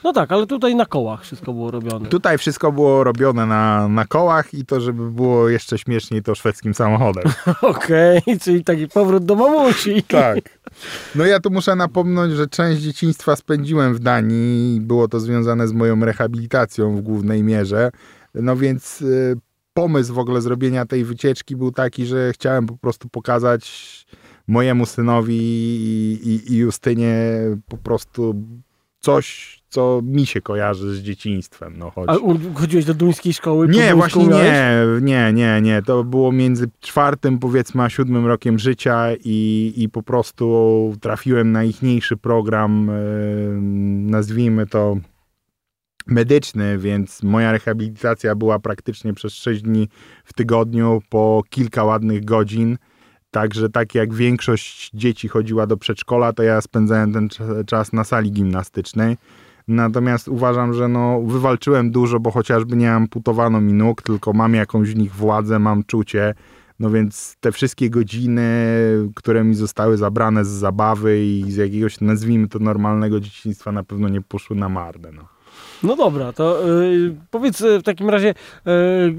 No 0.04 0.12
tak, 0.12 0.32
ale 0.32 0.46
tutaj 0.46 0.74
na 0.74 0.86
kołach 0.86 1.22
wszystko 1.22 1.52
było 1.52 1.70
robione. 1.70 2.08
Tutaj 2.08 2.38
wszystko 2.38 2.72
było 2.72 3.04
robione 3.04 3.46
na, 3.46 3.88
na 3.88 4.04
kołach 4.04 4.54
i 4.54 4.66
to, 4.66 4.80
żeby 4.80 5.10
było 5.10 5.48
jeszcze 5.48 5.78
śmieszniej, 5.78 6.22
to 6.22 6.34
szwedzkim 6.34 6.74
samochodem. 6.74 7.24
Okej, 7.62 8.22
czyli 8.40 8.64
taki 8.64 8.88
powrót 8.88 9.24
do 9.24 9.34
mamusi. 9.34 10.02
Tak. 10.02 10.38
No 11.14 11.26
ja 11.26 11.40
tu 11.40 11.50
muszę 11.50 11.76
napomnieć, 11.76 12.32
że 12.32 12.46
część 12.46 12.80
dzieciństwa 12.80 13.36
spędziłem 13.36 13.94
w 13.94 13.98
Danii. 13.98 14.80
Było 14.80 15.08
to 15.08 15.20
związane 15.20 15.68
z 15.68 15.72
moją 15.72 16.04
rehabilitacją 16.04 16.96
w 16.96 17.00
głównej 17.00 17.42
mierze. 17.42 17.90
No 18.34 18.56
więc 18.56 19.02
y, 19.02 19.36
pomysł 19.74 20.14
w 20.14 20.18
ogóle 20.18 20.40
zrobienia 20.40 20.86
tej 20.86 21.04
wycieczki 21.04 21.56
był 21.56 21.72
taki, 21.72 22.06
że 22.06 22.32
chciałem 22.32 22.66
po 22.66 22.76
prostu 22.76 23.08
pokazać 23.08 24.06
mojemu 24.46 24.86
synowi 24.86 25.38
i, 25.38 26.18
i, 26.28 26.52
i 26.52 26.56
Justynie 26.56 27.14
po 27.68 27.76
prostu 27.76 28.34
coś, 29.02 29.58
co 29.68 30.00
mi 30.04 30.26
się 30.26 30.40
kojarzy 30.40 30.94
z 30.94 31.02
dzieciństwem. 31.02 31.74
No, 31.78 31.90
choć... 31.90 32.08
A 32.08 32.16
chodziłeś 32.54 32.84
do 32.84 32.94
duńskiej 32.94 33.32
szkoły? 33.32 33.68
Nie, 33.68 33.94
właśnie 33.94 34.26
miałeś? 34.26 34.44
nie, 34.44 34.86
nie, 35.00 35.32
nie, 35.32 35.60
nie. 35.62 35.82
To 35.82 36.04
było 36.04 36.32
między 36.32 36.70
czwartym, 36.80 37.38
powiedzmy, 37.38 37.82
a 37.82 37.88
siódmym 37.88 38.26
rokiem 38.26 38.58
życia 38.58 39.08
i, 39.24 39.72
i 39.76 39.88
po 39.88 40.02
prostu 40.02 40.94
trafiłem 41.00 41.52
na 41.52 41.64
ichniejszy 41.64 42.16
program, 42.16 42.90
nazwijmy 44.10 44.66
to 44.66 44.96
medyczny, 46.06 46.78
więc 46.78 47.22
moja 47.22 47.52
rehabilitacja 47.52 48.34
była 48.34 48.58
praktycznie 48.58 49.14
przez 49.14 49.34
6 49.34 49.62
dni 49.62 49.88
w 50.24 50.32
tygodniu 50.32 51.02
po 51.08 51.42
kilka 51.50 51.84
ładnych 51.84 52.24
godzin. 52.24 52.78
Także 53.32 53.68
tak 53.68 53.94
jak 53.94 54.14
większość 54.14 54.90
dzieci 54.94 55.28
chodziła 55.28 55.66
do 55.66 55.76
przedszkola, 55.76 56.32
to 56.32 56.42
ja 56.42 56.60
spędzałem 56.60 57.12
ten 57.12 57.28
cza- 57.28 57.64
czas 57.64 57.92
na 57.92 58.04
sali 58.04 58.32
gimnastycznej. 58.32 59.16
Natomiast 59.68 60.28
uważam, 60.28 60.74
że 60.74 60.88
no, 60.88 61.20
wywalczyłem 61.26 61.90
dużo, 61.90 62.20
bo 62.20 62.30
chociażby 62.30 62.76
nie 62.76 62.92
amputowano 62.92 63.60
mi 63.60 63.72
nóg, 63.72 64.02
tylko 64.02 64.32
mam 64.32 64.54
jakąś 64.54 64.90
w 64.90 64.96
nich 64.96 65.14
władzę, 65.14 65.58
mam 65.58 65.84
czucie. 65.84 66.34
No 66.80 66.90
więc 66.90 67.36
te 67.40 67.52
wszystkie 67.52 67.90
godziny, 67.90 68.42
które 69.14 69.44
mi 69.44 69.54
zostały 69.54 69.96
zabrane 69.96 70.44
z 70.44 70.48
zabawy 70.48 71.24
i 71.24 71.44
z 71.52 71.56
jakiegoś, 71.56 72.00
nazwijmy 72.00 72.48
to, 72.48 72.58
normalnego 72.58 73.20
dzieciństwa, 73.20 73.72
na 73.72 73.82
pewno 73.82 74.08
nie 74.08 74.20
poszły 74.20 74.56
na 74.56 74.68
marne. 74.68 75.12
No. 75.12 75.28
No 75.82 75.96
dobra, 75.96 76.32
to 76.32 76.70
y, 76.70 77.16
powiedz 77.30 77.60
y, 77.60 77.78
w 77.78 77.82
takim 77.82 78.10
razie, 78.10 78.30
y, 78.30 79.14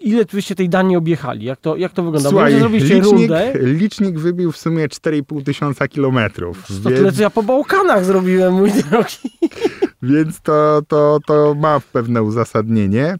ile 0.00 0.24
byście 0.24 0.54
tej 0.54 0.68
Danii 0.68 0.96
objechali? 0.96 1.44
Jak 1.44 1.60
to, 1.60 1.76
jak 1.76 1.92
to 1.92 2.02
wygląda? 2.02 2.30
Bo 2.30 2.36
Słuchaj, 2.36 2.58
zrobiliście 2.58 2.94
licznik, 2.94 3.12
rundę. 3.12 3.52
licznik 3.54 4.18
wybił 4.18 4.52
w 4.52 4.56
sumie 4.56 4.88
4,5 4.88 5.42
tysiąca 5.42 5.88
kilometrów. 5.88 6.66
To 6.84 6.90
tyle, 6.90 7.12
co 7.12 7.22
ja 7.22 7.30
po 7.30 7.42
Bałkanach 7.42 8.04
zrobiłem, 8.04 8.54
mój 8.54 8.70
drogi. 8.72 9.30
Więc 10.02 10.40
to, 10.40 10.82
to, 10.88 11.18
to 11.26 11.54
ma 11.54 11.80
pewne 11.92 12.22
uzasadnienie. 12.22 13.16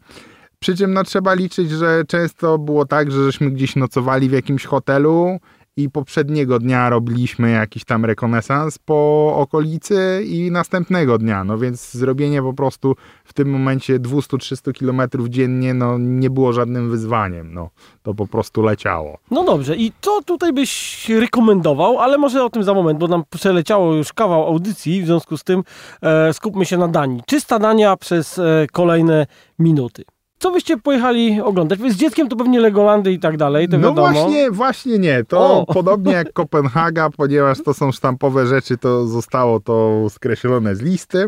Przy 0.59 0.77
czym 0.77 0.93
no, 0.93 1.05
trzeba 1.05 1.35
liczyć, 1.35 1.71
że 1.71 2.03
często 2.09 2.59
było 2.59 2.87
tak, 2.87 3.11
że 3.13 3.25
żeśmy 3.25 3.51
gdzieś 3.51 3.77
nocowali 3.77 4.29
w 4.29 4.33
jakimś 4.33 4.65
hotelu 4.65 5.39
i 5.79 5.91
poprzedniego 5.91 6.59
dnia 6.59 6.91
robiliśmy 6.91 7.51
jakiś 7.51 7.85
tam 7.85 8.05
rekonesans 8.05 8.79
po 8.79 9.33
okolicy 9.37 10.25
i 10.27 10.51
następnego 10.51 11.19
dnia. 11.19 11.45
No 11.45 11.59
więc 11.59 11.91
zrobienie 11.93 12.43
po 12.43 12.53
prostu 12.53 12.95
w 13.25 13.33
tym 13.33 13.51
momencie 13.51 13.99
200-300 13.99 14.73
kilometrów 14.73 15.29
dziennie 15.29 15.75
no, 15.75 15.99
nie 15.99 16.31
było 16.31 16.53
żadnym 16.53 16.91
wyzwaniem. 16.91 17.55
No, 17.55 17.71
to 18.03 18.15
po 18.15 18.27
prostu 18.27 18.63
leciało. 18.63 19.19
No 19.31 19.45
dobrze, 19.45 19.77
i 19.77 19.93
co 20.01 20.23
tutaj 20.23 20.53
byś 20.53 21.07
rekomendował, 21.09 21.99
ale 21.99 22.19
może 22.19 22.45
o 22.45 22.51
tym 22.51 22.63
za 22.63 22.75
moment, 22.75 22.99
bo 22.99 23.09
nam 23.09 23.23
przeleciało 23.31 23.95
już 23.95 24.13
kawał 24.13 24.47
audycji, 24.47 25.03
w 25.03 25.07
związku 25.07 25.37
z 25.37 25.45
tym 25.45 25.63
e, 26.03 26.33
skupmy 26.33 26.67
się 26.67 26.79
na 26.79 26.89
Danii. 26.89 27.23
Czysta 27.27 27.59
Dania 27.59 27.97
przez 27.97 28.39
e, 28.39 28.67
kolejne 28.73 29.27
minuty. 29.59 30.05
Co 30.39 30.51
byście 30.51 30.77
pojechali 30.77 31.41
oglądać? 31.41 31.79
Wy 31.79 31.93
Z 31.93 31.97
dzieckiem 31.97 32.29
to 32.29 32.37
pewnie 32.37 32.61
Legolandy 32.61 33.13
i 33.13 33.19
tak 33.19 33.37
dalej, 33.37 33.69
to 33.69 33.79
no 33.79 33.89
wiadomo. 33.89 34.13
właśnie, 34.13 34.51
właśnie 34.51 34.99
nie. 34.99 35.25
To 35.25 35.39
O! 35.39 35.67
podobnie 35.75 36.13
jak 36.13 36.33
Kopenhaga, 36.33 37.11
ponieważ 37.11 37.63
to 37.63 37.75
są 37.75 37.93
sztampowe 37.93 38.47
rzeczy, 38.47 38.79
to 38.79 39.07
zostało 39.07 39.61
to 39.61 40.07
skreślone 40.11 40.77
z 40.77 40.83
listy. 40.83 41.27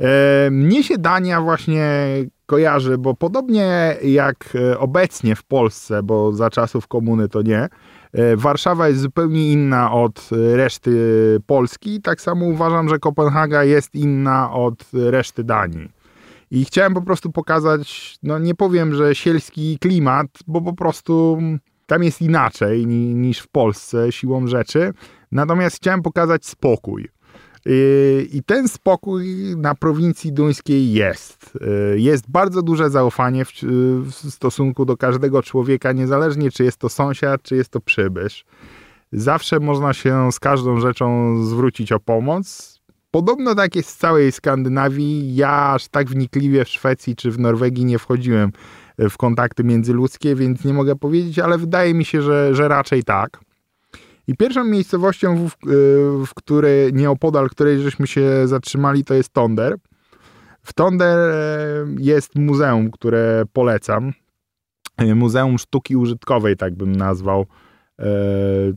E, 0.00 0.50
mnie 0.50 0.82
się 0.82 0.98
Dania 0.98 1.40
właśnie 1.40 1.86
kojarzy, 2.46 2.98
bo 2.98 3.14
podobnie 3.14 3.96
jak 4.04 4.36
e, 4.54 4.78
obecnie 4.78 5.36
w 5.36 5.44
Polsce, 5.44 6.02
bo 6.02 6.32
za 6.32 6.50
czasów 6.50 6.86
komuny 6.88 7.28
to 7.28 7.42
nie, 7.42 7.68
e, 8.12 8.36
Warszawa 8.36 8.88
jest 8.88 9.00
zupełnie 9.00 9.52
inna 9.52 9.92
od 9.92 10.30
e, 10.32 10.56
reszty 10.56 10.90
Polski. 11.46 12.02
Tak 12.02 12.20
samo 12.20 12.46
uważam, 12.46 12.88
że 12.88 12.98
Kopenhaga 12.98 13.64
jest 13.64 13.94
inna 13.94 14.52
od 14.52 14.84
reszty 14.92 15.44
Danii. 15.44 16.03
I 16.54 16.64
chciałem 16.64 16.94
po 16.94 17.02
prostu 17.02 17.32
pokazać, 17.32 18.18
no 18.22 18.38
nie 18.38 18.54
powiem, 18.54 18.94
że 18.94 19.14
sielski 19.14 19.78
klimat, 19.78 20.26
bo 20.46 20.60
po 20.60 20.72
prostu 20.72 21.38
tam 21.86 22.02
jest 22.02 22.22
inaczej 22.22 22.86
ni, 22.86 23.14
niż 23.14 23.38
w 23.38 23.48
Polsce 23.48 24.12
siłą 24.12 24.46
rzeczy. 24.46 24.92
Natomiast 25.32 25.76
chciałem 25.76 26.02
pokazać 26.02 26.46
spokój. 26.46 27.08
I 28.32 28.42
ten 28.46 28.68
spokój 28.68 29.26
na 29.56 29.74
prowincji 29.74 30.32
duńskiej 30.32 30.92
jest. 30.92 31.58
Yy, 31.90 32.00
Jest 32.00 32.30
bardzo 32.30 32.62
duże 32.62 32.90
zaufanie 32.90 33.44
w, 33.44 33.50
w 34.02 34.12
stosunku 34.12 34.84
do 34.84 34.96
każdego 34.96 35.42
człowieka, 35.42 35.92
niezależnie 35.92 36.50
czy 36.50 36.64
jest 36.64 36.76
to 36.76 36.88
sąsiad, 36.88 37.42
czy 37.42 37.56
jest 37.56 37.70
to 37.70 37.80
przybysz. 37.80 38.44
Zawsze 39.12 39.60
można 39.60 39.92
się 39.92 40.32
z 40.32 40.40
każdą 40.40 40.80
rzeczą 40.80 41.36
zwrócić 41.44 41.92
o 41.92 42.00
pomoc. 42.00 42.73
Podobno 43.14 43.54
tak 43.54 43.76
jest 43.76 43.90
w 43.90 43.96
całej 43.96 44.32
Skandynawii. 44.32 45.36
Ja 45.36 45.72
aż 45.72 45.88
tak 45.88 46.08
wnikliwie 46.08 46.64
w 46.64 46.68
Szwecji 46.68 47.16
czy 47.16 47.30
w 47.30 47.38
Norwegii 47.38 47.84
nie 47.84 47.98
wchodziłem 47.98 48.52
w 48.98 49.16
kontakty 49.16 49.64
międzyludzkie, 49.64 50.34
więc 50.34 50.64
nie 50.64 50.72
mogę 50.72 50.96
powiedzieć, 50.96 51.38
ale 51.38 51.58
wydaje 51.58 51.94
mi 51.94 52.04
się, 52.04 52.22
że, 52.22 52.54
że 52.54 52.68
raczej 52.68 53.04
tak. 53.04 53.40
I 54.26 54.36
pierwszą 54.36 54.64
miejscowością, 54.64 55.48
w, 55.48 55.52
w 56.26 56.34
której, 56.34 56.92
nieopodal 56.92 57.48
której 57.48 57.80
żeśmy 57.80 58.06
się 58.06 58.48
zatrzymali, 58.48 59.04
to 59.04 59.14
jest 59.14 59.32
Tonder. 59.32 59.76
W 60.62 60.72
Tonder 60.72 61.18
e, 61.18 61.86
jest 61.98 62.34
muzeum, 62.34 62.90
które 62.90 63.42
polecam. 63.52 64.12
E, 64.96 65.14
Muzeum 65.14 65.58
Sztuki 65.58 65.96
Użytkowej, 65.96 66.56
tak 66.56 66.74
bym 66.74 66.96
nazwał. 66.96 67.46
E, 67.98 68.04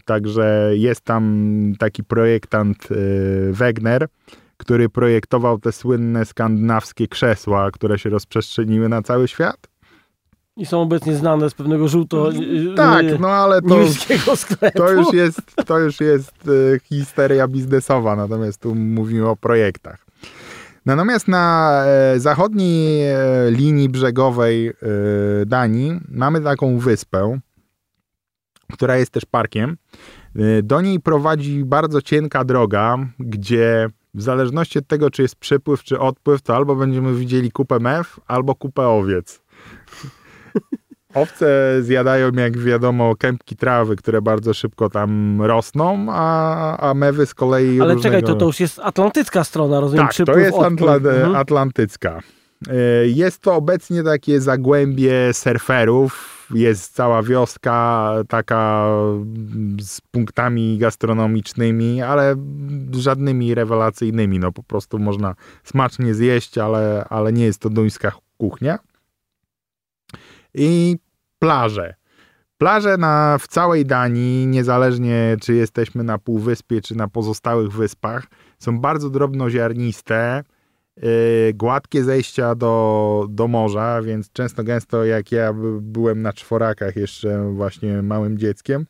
Także 0.05 0.71
jest 0.73 1.01
tam 1.01 1.73
taki 1.79 2.03
projektant 2.03 2.77
e, 2.91 2.95
Wegner, 3.51 4.07
który 4.57 4.89
projektował 4.89 5.59
te 5.59 5.71
słynne 5.71 6.25
skandynawskie 6.25 7.07
krzesła, 7.07 7.71
które 7.71 7.99
się 7.99 8.09
rozprzestrzeniły 8.09 8.89
na 8.89 9.01
cały 9.01 9.27
świat. 9.27 9.67
I 10.57 10.65
są 10.65 10.81
obecnie 10.81 11.15
znane 11.15 11.49
z 11.49 11.53
pewnego 11.53 11.87
żółto... 11.87 12.31
Tak, 12.75 13.05
e, 13.05 13.17
no 13.19 13.29
ale 13.29 13.61
to, 13.61 13.87
sklepu. 14.35 14.77
to 14.77 14.91
już 14.91 15.13
jest, 15.13 15.41
to 15.65 15.79
już 15.79 15.99
jest 15.99 16.33
e, 16.47 16.79
histeria 16.79 17.47
biznesowa, 17.47 18.15
natomiast 18.15 18.61
tu 18.61 18.75
mówimy 18.75 19.29
o 19.29 19.35
projektach. 19.35 20.05
Natomiast 20.85 21.27
na 21.27 21.83
zachodniej 22.17 23.01
linii 23.49 23.89
brzegowej 23.89 24.73
Danii 25.45 25.99
mamy 26.09 26.41
taką 26.41 26.77
wyspę, 26.77 27.39
która 28.73 28.97
jest 28.97 29.11
też 29.11 29.25
parkiem. 29.25 29.77
E, 30.35 30.61
Do 30.63 30.81
niej 30.81 30.99
prowadzi 30.99 31.65
bardzo 31.65 32.01
cienka 32.01 32.43
droga, 32.43 32.97
gdzie 33.19 33.89
w 34.13 34.21
zależności 34.21 34.79
od 34.79 34.87
tego, 34.87 35.09
czy 35.09 35.21
jest 35.21 35.35
przypływ, 35.35 35.83
czy 35.83 35.99
odpływ, 35.99 36.41
to 36.41 36.55
albo 36.55 36.75
będziemy 36.75 37.15
widzieli 37.15 37.51
kupę 37.51 37.79
mew, 37.79 38.19
albo 38.27 38.55
kupę 38.55 38.87
owiec. 38.87 39.41
Owce 41.13 41.77
zjadają, 41.81 42.31
jak 42.31 42.57
wiadomo, 42.57 43.15
kępki 43.15 43.55
trawy, 43.55 43.95
które 43.95 44.21
bardzo 44.21 44.53
szybko 44.53 44.89
tam 44.89 45.41
rosną, 45.41 46.07
a, 46.09 46.77
a 46.89 46.93
mewy 46.93 47.25
z 47.25 47.33
kolei 47.33 47.81
Ale 47.81 47.93
różnego... 47.93 48.15
czekaj, 48.17 48.33
to, 48.33 48.35
to 48.39 48.45
już 48.45 48.59
jest 48.59 48.79
atlantycka 48.79 49.43
strona, 49.43 49.79
rozumiem, 49.79 50.05
Tak, 50.05 50.09
to 50.09 50.13
przypływ, 50.13 50.37
jest 50.45 50.57
odpływ. 50.57 50.89
Antla- 50.91 51.09
Mhm. 51.15 51.35
atlantycka. 51.35 52.19
E, 52.69 52.73
Jest 53.07 53.41
to 53.41 53.55
obecnie 53.55 54.03
takie 54.03 54.41
zagłębie 54.41 55.33
surferów. 55.33 56.36
Jest 56.53 56.95
cała 56.95 57.23
wioska 57.23 58.11
taka 58.27 58.87
z 59.81 60.01
punktami 60.01 60.77
gastronomicznymi, 60.77 62.01
ale 62.01 62.35
żadnymi 62.91 63.55
rewelacyjnymi. 63.55 64.39
No 64.39 64.51
po 64.51 64.63
prostu 64.63 64.99
można 64.99 65.35
smacznie 65.63 66.13
zjeść, 66.13 66.57
ale, 66.57 67.05
ale 67.09 67.33
nie 67.33 67.45
jest 67.45 67.59
to 67.59 67.69
duńska 67.69 68.11
kuchnia. 68.37 68.79
I 70.53 70.97
plaże. 71.39 71.95
Plaże 72.57 72.97
na, 72.97 73.37
w 73.37 73.47
całej 73.47 73.85
Danii, 73.85 74.47
niezależnie 74.47 75.37
czy 75.41 75.53
jesteśmy 75.53 76.03
na 76.03 76.17
Półwyspie, 76.17 76.81
czy 76.81 76.95
na 76.95 77.07
pozostałych 77.07 77.71
wyspach, 77.71 78.27
są 78.59 78.79
bardzo 78.79 79.09
drobnoziarniste, 79.09 80.43
gładkie 81.53 82.03
zejścia 82.03 82.55
do, 82.55 83.25
do 83.29 83.47
morza, 83.47 84.01
więc 84.01 84.31
często 84.31 84.63
gęsto 84.63 85.05
jak 85.05 85.31
ja 85.31 85.53
byłem 85.81 86.21
na 86.21 86.33
czworakach 86.33 86.95
jeszcze 86.95 87.51
właśnie 87.53 88.01
małym 88.01 88.37
dzieckiem, 88.37 88.85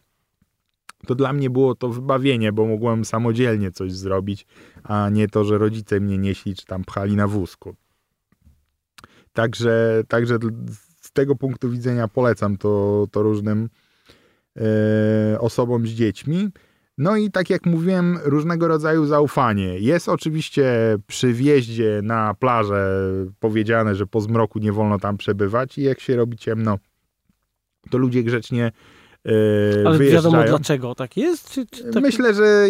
to 1.07 1.15
dla 1.15 1.33
mnie 1.33 1.49
było 1.49 1.75
to 1.75 1.89
wybawienie, 1.89 2.51
bo 2.51 2.65
mogłem 2.65 3.05
samodzielnie 3.05 3.71
coś 3.71 3.93
zrobić, 3.93 4.45
a 4.83 5.09
nie 5.09 5.27
to, 5.27 5.43
że 5.43 5.57
rodzice 5.57 5.99
mnie 5.99 6.17
nieśli 6.17 6.55
czy 6.55 6.65
tam 6.65 6.83
pchali 6.83 7.15
na 7.15 7.27
wózku. 7.27 7.75
Także, 9.33 10.03
także 10.07 10.37
z 11.01 11.11
tego 11.11 11.35
punktu 11.35 11.69
widzenia 11.69 12.07
polecam 12.07 12.57
to, 12.57 13.05
to 13.11 13.23
różnym 13.23 13.69
e, 14.57 15.39
osobom 15.39 15.87
z 15.87 15.89
dziećmi. 15.89 16.49
No 16.97 17.17
i 17.17 17.31
tak 17.31 17.49
jak 17.49 17.65
mówiłem, 17.65 18.19
różnego 18.23 18.67
rodzaju 18.67 19.05
zaufanie. 19.05 19.79
Jest 19.79 20.09
oczywiście 20.09 20.97
przy 21.07 21.33
wjeździe 21.33 21.99
na 22.03 22.33
plażę 22.33 23.05
powiedziane, 23.39 23.95
że 23.95 24.07
po 24.07 24.21
zmroku 24.21 24.59
nie 24.59 24.71
wolno 24.71 24.99
tam 24.99 25.17
przebywać 25.17 25.77
i 25.77 25.83
jak 25.83 25.99
się 25.99 26.15
robi 26.15 26.37
ciemno, 26.37 26.77
to 27.89 27.97
ludzie 27.97 28.23
grzecznie 28.23 28.71
yy, 29.27 29.83
Ale 29.85 29.99
wiadomo 29.99 30.43
dlaczego 30.43 30.95
tak 30.95 31.17
jest? 31.17 31.49
Czy, 31.49 31.65
czy 31.65 31.83
tak... 31.83 32.03
Myślę, 32.03 32.33
że 32.33 32.67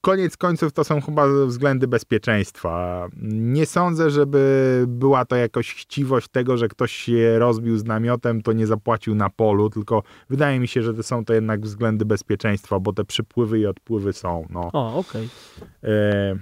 koniec 0.00 0.36
końców 0.36 0.72
to 0.72 0.84
są 0.84 1.00
chyba 1.00 1.26
względy 1.46 1.88
bezpieczeństwa. 1.88 3.06
Nie 3.32 3.66
sądzę, 3.66 4.10
żeby 4.10 4.84
była 4.88 5.24
to 5.24 5.36
jakoś 5.36 5.74
chciwość 5.74 6.28
tego, 6.28 6.56
że 6.56 6.68
ktoś 6.68 6.92
się 6.92 7.38
rozbił 7.38 7.78
z 7.78 7.84
namiotem, 7.84 8.42
to 8.42 8.52
nie 8.52 8.66
zapłacił 8.66 9.14
na 9.14 9.30
polu, 9.30 9.70
tylko 9.70 10.02
wydaje 10.30 10.60
mi 10.60 10.68
się, 10.68 10.82
że 10.82 10.94
to 10.94 11.02
są 11.02 11.24
to 11.24 11.34
jednak 11.34 11.60
względy 11.60 12.04
bezpieczeństwa, 12.04 12.80
bo 12.80 12.92
te 12.92 13.04
przypływy 13.04 13.58
i 13.58 13.66
odpływy 13.66 14.12
są. 14.12 14.46
No. 14.50 14.70
O, 14.72 14.96
okej. 14.96 15.28
Okay. 15.82 15.92
E, 15.92 16.36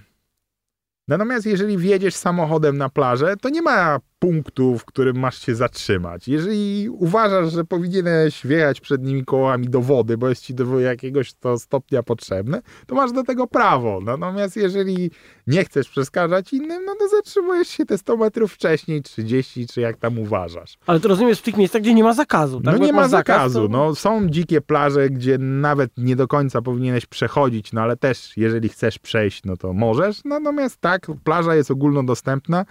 Natomiast 1.08 1.46
jeżeli 1.46 1.78
wjedziesz 1.78 2.14
samochodem 2.14 2.78
na 2.78 2.88
plażę, 2.88 3.34
to 3.36 3.48
nie 3.48 3.62
ma 3.62 3.98
punktu, 4.24 4.78
w 4.78 4.84
którym 4.84 5.18
masz 5.18 5.38
się 5.46 5.54
zatrzymać. 5.54 6.28
Jeżeli 6.28 6.88
uważasz, 6.88 7.52
że 7.52 7.64
powinieneś 7.64 8.46
wjechać 8.46 8.80
przednimi 8.80 9.24
kołami 9.24 9.68
do 9.68 9.80
wody, 9.80 10.18
bo 10.18 10.28
jest 10.28 10.42
ci 10.42 10.54
do 10.54 10.80
jakiegoś 10.80 11.32
to 11.32 11.58
stopnia 11.58 12.02
potrzebne, 12.02 12.62
to 12.86 12.94
masz 12.94 13.12
do 13.12 13.22
tego 13.22 13.46
prawo. 13.46 14.00
Natomiast 14.00 14.56
jeżeli 14.56 15.10
nie 15.46 15.64
chcesz 15.64 15.88
przeszkadzać 15.88 16.52
innym, 16.52 16.84
no 16.84 16.94
to 16.94 17.08
zatrzymujesz 17.08 17.68
się 17.68 17.86
te 17.86 17.98
100 17.98 18.16
metrów 18.16 18.52
wcześniej, 18.52 19.02
30, 19.02 19.66
czy 19.66 19.80
jak 19.80 19.96
tam 19.96 20.18
uważasz. 20.18 20.78
Ale 20.86 21.00
to 21.00 21.08
rozumiesz 21.08 21.38
w 21.38 21.42
tych 21.42 21.56
miejscach, 21.56 21.82
gdzie 21.82 21.94
nie 21.94 22.04
ma 22.04 22.14
zakazu, 22.14 22.60
tak? 22.60 22.78
No 22.78 22.86
nie 22.86 22.92
ma 22.92 23.08
zakazu. 23.08 23.62
to... 23.62 23.68
No, 23.68 23.94
są 23.94 24.28
dzikie 24.28 24.60
plaże, 24.60 25.10
gdzie 25.10 25.38
nawet 25.38 25.90
nie 25.96 26.16
do 26.16 26.28
końca 26.28 26.62
powinieneś 26.62 27.06
przechodzić, 27.06 27.72
no 27.72 27.80
ale 27.80 27.96
też 27.96 28.36
jeżeli 28.36 28.68
chcesz 28.68 28.98
przejść, 28.98 29.44
no 29.44 29.56
to 29.56 29.72
możesz. 29.72 30.24
Natomiast 30.24 30.80
tak, 30.80 31.06
plaża 31.24 31.54
jest 31.54 31.70
ogólnodostępna 31.70 32.64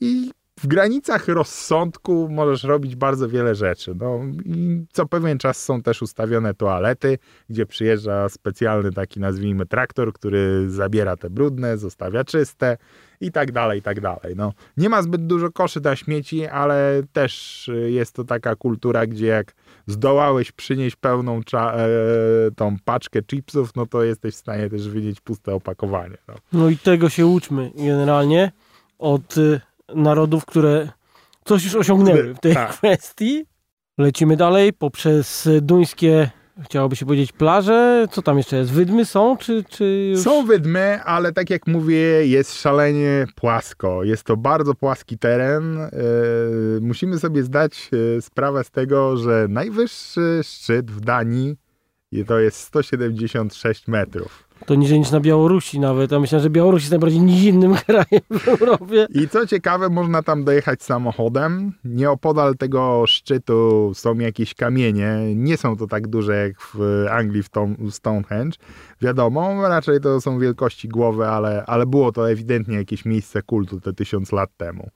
i 0.00 0.30
w 0.64 0.66
granicach 0.66 1.28
rozsądku 1.28 2.28
możesz 2.30 2.64
robić 2.64 2.96
bardzo 2.96 3.28
wiele 3.28 3.54
rzeczy. 3.54 3.94
No, 4.00 4.20
i 4.44 4.84
co 4.92 5.06
pewien 5.06 5.38
czas 5.38 5.64
są 5.64 5.82
też 5.82 6.02
ustawione 6.02 6.54
toalety, 6.54 7.18
gdzie 7.50 7.66
przyjeżdża 7.66 8.28
specjalny 8.28 8.92
taki, 8.92 9.20
nazwijmy, 9.20 9.66
traktor, 9.66 10.12
który 10.12 10.70
zabiera 10.70 11.16
te 11.16 11.30
brudne, 11.30 11.78
zostawia 11.78 12.24
czyste 12.24 12.76
i 13.20 13.32
tak 13.32 13.52
dalej, 13.52 13.78
i 13.78 13.82
tak 13.82 14.00
dalej. 14.00 14.34
No, 14.36 14.52
nie 14.76 14.88
ma 14.88 15.02
zbyt 15.02 15.26
dużo 15.26 15.50
koszy 15.50 15.80
na 15.80 15.96
śmieci, 15.96 16.46
ale 16.46 17.02
też 17.12 17.70
jest 17.86 18.12
to 18.12 18.24
taka 18.24 18.56
kultura, 18.56 19.06
gdzie 19.06 19.26
jak 19.26 19.54
zdołałeś 19.86 20.52
przynieść 20.52 20.96
pełną 20.96 21.40
e, 21.54 21.86
tą 22.56 22.76
paczkę 22.84 23.22
chipsów, 23.22 23.76
no 23.76 23.86
to 23.86 24.04
jesteś 24.04 24.34
w 24.34 24.38
stanie 24.38 24.70
też 24.70 24.88
wynieść 24.88 25.20
puste 25.20 25.54
opakowanie. 25.54 26.16
No, 26.28 26.34
no 26.52 26.68
i 26.68 26.76
tego 26.76 27.08
się 27.08 27.26
uczmy 27.26 27.70
generalnie 27.76 28.52
od 28.98 29.34
narodów, 29.94 30.44
które 30.46 30.88
coś 31.44 31.64
już 31.64 31.74
osiągnęły 31.74 32.34
w 32.34 32.40
tej 32.40 32.54
tak. 32.54 32.72
kwestii. 32.72 33.46
Lecimy 33.98 34.36
dalej 34.36 34.72
poprzez 34.72 35.48
duńskie, 35.62 36.30
chciałoby 36.62 36.96
się 36.96 37.06
powiedzieć, 37.06 37.32
plaże. 37.32 38.06
Co 38.10 38.22
tam 38.22 38.36
jeszcze 38.36 38.56
jest? 38.56 38.72
Wydmy 38.72 39.04
są, 39.04 39.36
czy, 39.36 39.64
czy 39.68 39.84
już... 40.12 40.20
Są 40.20 40.46
wydmy, 40.46 41.02
ale 41.02 41.32
tak 41.32 41.50
jak 41.50 41.66
mówię, 41.66 42.26
jest 42.26 42.60
szalenie 42.60 43.26
płasko. 43.34 44.04
Jest 44.04 44.24
to 44.24 44.36
bardzo 44.36 44.74
płaski 44.74 45.18
teren. 45.18 45.78
Yy, 45.78 46.80
musimy 46.80 47.18
sobie 47.18 47.42
zdać 47.42 47.90
e, 48.18 48.22
sprawę 48.22 48.64
z 48.64 48.70
tego, 48.70 49.16
że 49.16 49.46
najwyższy 49.48 50.40
szczyt 50.42 50.90
w 50.90 51.00
Danii 51.00 51.56
to 52.26 52.38
jest 52.38 52.58
176 52.58 53.88
metrów. 53.88 54.43
To 54.66 54.74
niżej 54.74 54.98
niż 54.98 55.10
na 55.10 55.20
Białorusi 55.20 55.80
nawet, 55.80 56.12
a 56.12 56.20
myślę, 56.20 56.40
że 56.40 56.50
Białoruś 56.50 56.82
jest 56.82 56.90
najbardziej 56.90 57.20
nizinnym 57.20 57.74
krajem 57.86 58.22
w 58.30 58.48
Europie. 58.48 59.06
I 59.14 59.28
co 59.28 59.46
ciekawe, 59.46 59.88
można 59.88 60.22
tam 60.22 60.44
dojechać 60.44 60.82
samochodem. 60.82 61.72
Nieopodal 61.84 62.56
tego 62.56 63.04
szczytu 63.06 63.92
są 63.94 64.18
jakieś 64.18 64.54
kamienie. 64.54 65.34
Nie 65.34 65.56
są 65.56 65.76
to 65.76 65.86
tak 65.86 66.06
duże 66.08 66.36
jak 66.36 66.52
w 66.74 67.06
Anglii 67.10 67.42
w 67.42 67.48
Stonehenge. 67.90 68.58
Wiadomo, 69.02 69.68
raczej 69.68 70.00
to 70.00 70.20
są 70.20 70.38
wielkości 70.38 70.88
głowy, 70.88 71.26
ale, 71.26 71.64
ale 71.66 71.86
było 71.86 72.12
to 72.12 72.30
ewidentnie 72.30 72.76
jakieś 72.76 73.04
miejsce 73.04 73.42
kultu 73.42 73.80
te 73.80 73.92
tysiąc 73.92 74.32
lat 74.32 74.50
temu. 74.56 74.90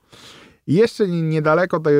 I 0.67 0.73
jeszcze 0.73 1.07
niedaleko 1.07 1.79
te, 1.79 1.91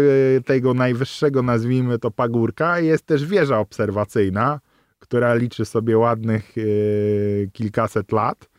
tego 0.45 0.73
najwyższego, 0.73 1.43
nazwijmy 1.43 1.99
to 1.99 2.11
pagórka, 2.11 2.79
jest 2.79 3.05
też 3.05 3.25
wieża 3.25 3.59
obserwacyjna, 3.59 4.59
która 4.99 5.33
liczy 5.33 5.65
sobie 5.65 5.97
ładnych 5.97 6.57
yy, 6.57 7.49
kilkaset 7.53 8.11
lat. 8.11 8.49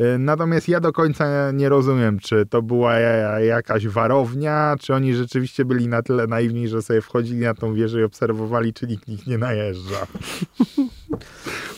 E, 0.00 0.18
natomiast 0.18 0.68
ja 0.68 0.80
do 0.80 0.92
końca 0.92 1.50
nie 1.50 1.68
rozumiem, 1.68 2.18
czy 2.18 2.46
to 2.46 2.62
była 2.62 2.98
jakaś 3.38 3.88
warownia, 3.88 4.76
czy 4.80 4.94
oni 4.94 5.14
rzeczywiście 5.14 5.64
byli 5.64 5.88
na 5.88 6.02
tyle 6.02 6.26
naiwni, 6.26 6.68
że 6.68 6.82
sobie 6.82 7.00
wchodzili 7.00 7.40
na 7.40 7.54
tą 7.54 7.74
wieżę 7.74 8.00
i 8.00 8.04
obserwowali, 8.04 8.72
czy 8.72 8.86
nikt 8.86 9.08
ich 9.08 9.26
nie 9.26 9.38
najeżdża. 9.38 10.06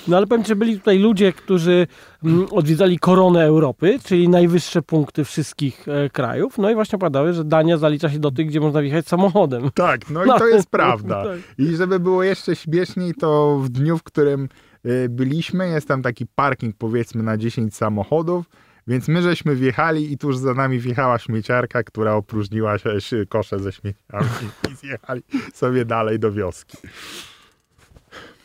No 0.09 0.17
ale 0.17 0.27
powiem, 0.27 0.45
że 0.45 0.57
byli 0.57 0.79
tutaj 0.79 0.99
ludzie, 0.99 1.33
którzy 1.33 1.87
mm, 2.25 2.47
odwiedzali 2.51 2.99
koronę 2.99 3.45
Europy, 3.45 3.99
czyli 4.05 4.29
najwyższe 4.29 4.83
punkty 4.83 5.25
wszystkich 5.25 5.89
e, 5.89 6.11
krajów. 6.11 6.59
No 6.59 6.71
i 6.71 6.75
właśnie 6.75 6.99
padały, 6.99 7.33
że 7.33 7.45
Dania 7.45 7.79
zalicza 7.79 8.11
się 8.11 8.19
do 8.19 8.31
tych, 8.31 8.47
gdzie 8.47 8.61
można 8.61 8.83
wjechać 8.83 9.07
samochodem. 9.07 9.71
Tak, 9.75 10.11
no 10.11 10.25
i 10.25 10.29
to 10.39 10.49
jest 10.49 10.71
prawda. 10.71 11.25
I 11.59 11.77
żeby 11.77 12.01
było 12.01 12.23
jeszcze 12.23 12.57
śmieszniej, 12.57 13.15
to 13.15 13.59
w 13.63 13.69
dniu, 13.69 13.99
w 13.99 14.03
którym 14.03 14.49
byliśmy, 15.09 15.69
jest 15.69 15.89
tam 15.89 16.03
taki 16.03 16.27
parking 16.27 16.77
powiedzmy 16.79 17.23
na 17.23 17.37
10 17.37 17.77
samochodów, 17.77 18.47
więc 18.87 19.09
my 19.09 19.23
żeśmy 19.23 19.57
wjechali 19.57 20.13
i 20.13 20.19
tuż 20.19 20.37
za 20.37 20.55
nami 20.55 20.79
wjechała 20.79 21.19
śmieciarka, 21.19 21.83
która 21.83 22.15
opróżniła 22.15 22.79
się 22.79 23.27
kosze 23.29 23.59
ze 23.59 23.73
śmieciami 23.73 24.29
i 24.73 24.75
zjechali 24.75 25.23
sobie 25.55 25.85
dalej 25.85 26.19
do 26.19 26.33
wioski. 26.33 26.77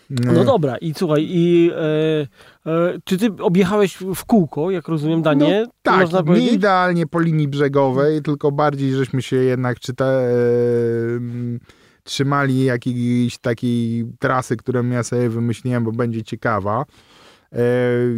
No 0.10 0.44
dobra, 0.44 0.78
i 0.78 0.94
słuchaj, 0.94 1.28
i 1.30 1.72
e, 1.76 2.72
e, 2.72 3.00
czy 3.04 3.18
ty 3.18 3.30
objechałeś 3.40 3.98
w 4.16 4.26
kółko, 4.26 4.72
jak 4.72 4.88
rozumiem, 4.88 5.22
Danię? 5.22 5.64
No, 5.66 5.72
tak, 5.82 6.28
nie 6.28 6.50
idealnie 6.50 7.08
po 7.08 7.20
linii 7.20 7.48
brzegowej, 7.48 8.22
tylko 8.22 8.52
bardziej 8.52 8.94
żeśmy 8.94 9.22
się 9.22 9.36
jednak 9.36 9.80
czyta, 9.80 10.06
e, 10.06 10.30
trzymali 12.08 12.64
jakiejś 12.64 13.38
takiej 13.38 14.06
trasy, 14.20 14.58
którą 14.58 14.90
ja 14.90 15.04
sobie 15.04 15.30
wymyśliłem, 15.30 15.84
bo 15.84 15.92
będzie 15.92 16.24
ciekawa. 16.24 16.86
E, 17.52 17.64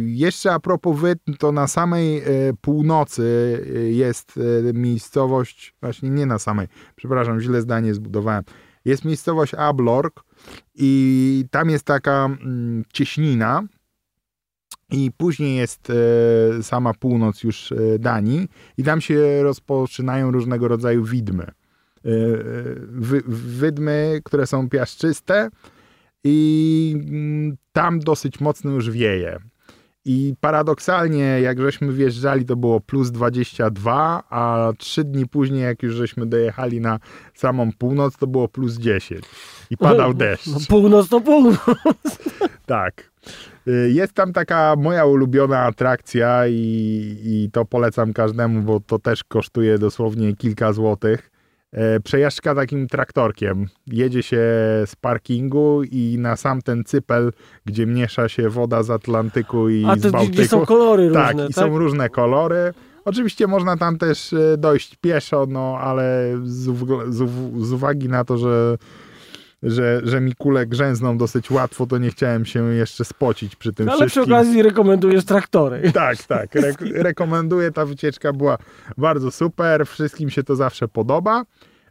jeszcze 0.06 0.52
a 0.52 0.60
propos 0.60 1.00
Wytn, 1.00 1.32
to 1.38 1.52
na 1.52 1.68
samej 1.68 2.18
e, 2.18 2.22
północy 2.60 3.58
e, 3.76 3.78
jest 3.78 4.38
miejscowość, 4.74 5.74
właśnie 5.80 6.10
nie 6.10 6.26
na 6.26 6.38
samej, 6.38 6.68
przepraszam, 6.96 7.40
źle 7.40 7.60
zdanie 7.60 7.94
zbudowałem, 7.94 8.44
jest 8.84 9.04
miejscowość 9.04 9.54
Ablork, 9.54 10.22
i 10.74 11.44
tam 11.50 11.70
jest 11.70 11.84
taka 11.84 12.24
mm, 12.24 12.84
cieśnina 12.92 13.62
i 14.90 15.10
później 15.16 15.56
jest 15.56 15.90
e, 15.90 16.62
sama 16.62 16.94
północ 16.94 17.42
już 17.44 17.72
e, 17.72 17.98
Danii 17.98 18.48
i 18.78 18.84
tam 18.84 19.00
się 19.00 19.42
rozpoczynają 19.42 20.30
różnego 20.30 20.68
rodzaju 20.68 21.04
widmy. 21.04 21.46
Wy, 22.88 23.22
wydmy, 23.26 24.20
które 24.24 24.46
są 24.46 24.68
piaszczyste 24.68 25.48
i 26.24 26.94
mm, 27.08 27.56
tam 27.72 27.98
dosyć 27.98 28.40
mocno 28.40 28.70
już 28.70 28.90
wieje. 28.90 29.38
I 30.04 30.34
paradoksalnie, 30.40 31.40
jak 31.40 31.60
żeśmy 31.60 31.92
wjeżdżali, 31.92 32.44
to 32.44 32.56
było 32.56 32.80
plus 32.80 33.10
22, 33.10 34.22
a 34.30 34.72
trzy 34.78 35.04
dni 35.04 35.26
później, 35.26 35.62
jak 35.62 35.82
już 35.82 35.94
żeśmy 35.94 36.26
dojechali 36.26 36.80
na 36.80 36.98
samą 37.34 37.72
północ, 37.78 38.16
to 38.16 38.26
było 38.26 38.48
plus 38.48 38.76
10. 38.76 39.20
I 39.70 39.76
padał 39.76 40.14
deszcz. 40.24 40.46
No, 40.46 40.58
północ 40.68 41.08
to 41.08 41.20
północ. 41.20 41.58
Tak. 42.66 43.10
Y, 43.68 43.90
Jest 43.92 44.12
tam 44.12 44.32
taka 44.32 44.74
moja 44.78 45.04
ulubiona 45.04 45.58
atrakcja 45.60 46.48
i, 46.48 47.16
i 47.24 47.50
to 47.52 47.64
polecam 47.64 48.12
każdemu, 48.12 48.62
bo 48.62 48.80
to 48.80 48.98
też 48.98 49.24
kosztuje 49.24 49.78
dosłownie 49.78 50.36
kilka 50.36 50.72
złotych. 50.72 51.29
E, 51.72 52.00
Przejażdżka 52.00 52.54
takim 52.54 52.86
traktorkiem. 52.88 53.66
Jedzie 53.86 54.22
się 54.22 54.36
z 54.86 54.96
parkingu 55.00 55.82
i 55.82 56.16
na 56.18 56.36
sam 56.36 56.62
ten 56.62 56.84
cypel, 56.84 57.32
gdzie 57.66 57.86
miesza 57.86 58.28
się 58.28 58.48
woda 58.48 58.82
z 58.82 58.90
Atlantyku 58.90 59.68
i 59.68 59.84
A 59.88 59.96
z 59.96 60.02
to 60.02 60.10
Bałtyku. 60.10 60.32
gdzie 60.32 60.48
są 60.48 60.66
kolory 60.66 61.10
tak, 61.12 61.32
różne, 61.32 61.44
i 61.44 61.54
tak? 61.54 61.64
są 61.64 61.78
różne 61.78 62.08
kolory. 62.08 62.72
Oczywiście 63.04 63.46
można 63.46 63.76
tam 63.76 63.98
też 63.98 64.32
e, 64.32 64.56
dojść 64.58 64.96
pieszo, 64.96 65.46
no 65.48 65.78
ale 65.80 66.34
z, 66.42 66.64
z, 67.08 67.30
z 67.66 67.72
uwagi 67.72 68.08
na 68.08 68.24
to, 68.24 68.38
że, 68.38 68.78
że, 69.62 70.00
że 70.04 70.20
mi 70.20 70.34
kule 70.34 70.66
grzęzną 70.66 71.18
dosyć 71.18 71.50
łatwo, 71.50 71.86
to 71.86 71.98
nie 71.98 72.10
chciałem 72.10 72.44
się 72.44 72.74
jeszcze 72.74 73.04
spocić 73.04 73.56
przy 73.56 73.72
tym 73.72 73.88
Ale 73.88 73.98
przy 73.98 74.08
wszystkim. 74.08 74.34
okazji 74.34 74.62
rekomendujesz 74.62 75.24
traktory. 75.24 75.92
Tak, 75.92 76.22
tak. 76.22 76.56
Re- 76.56 76.74
rekomenduję. 76.80 77.70
Ta 77.70 77.86
wycieczka 77.86 78.32
była 78.32 78.58
bardzo 78.98 79.30
super. 79.30 79.86
Wszystkim 79.86 80.30
się 80.30 80.42
to 80.42 80.56
zawsze 80.56 80.88
podoba. 80.88 81.42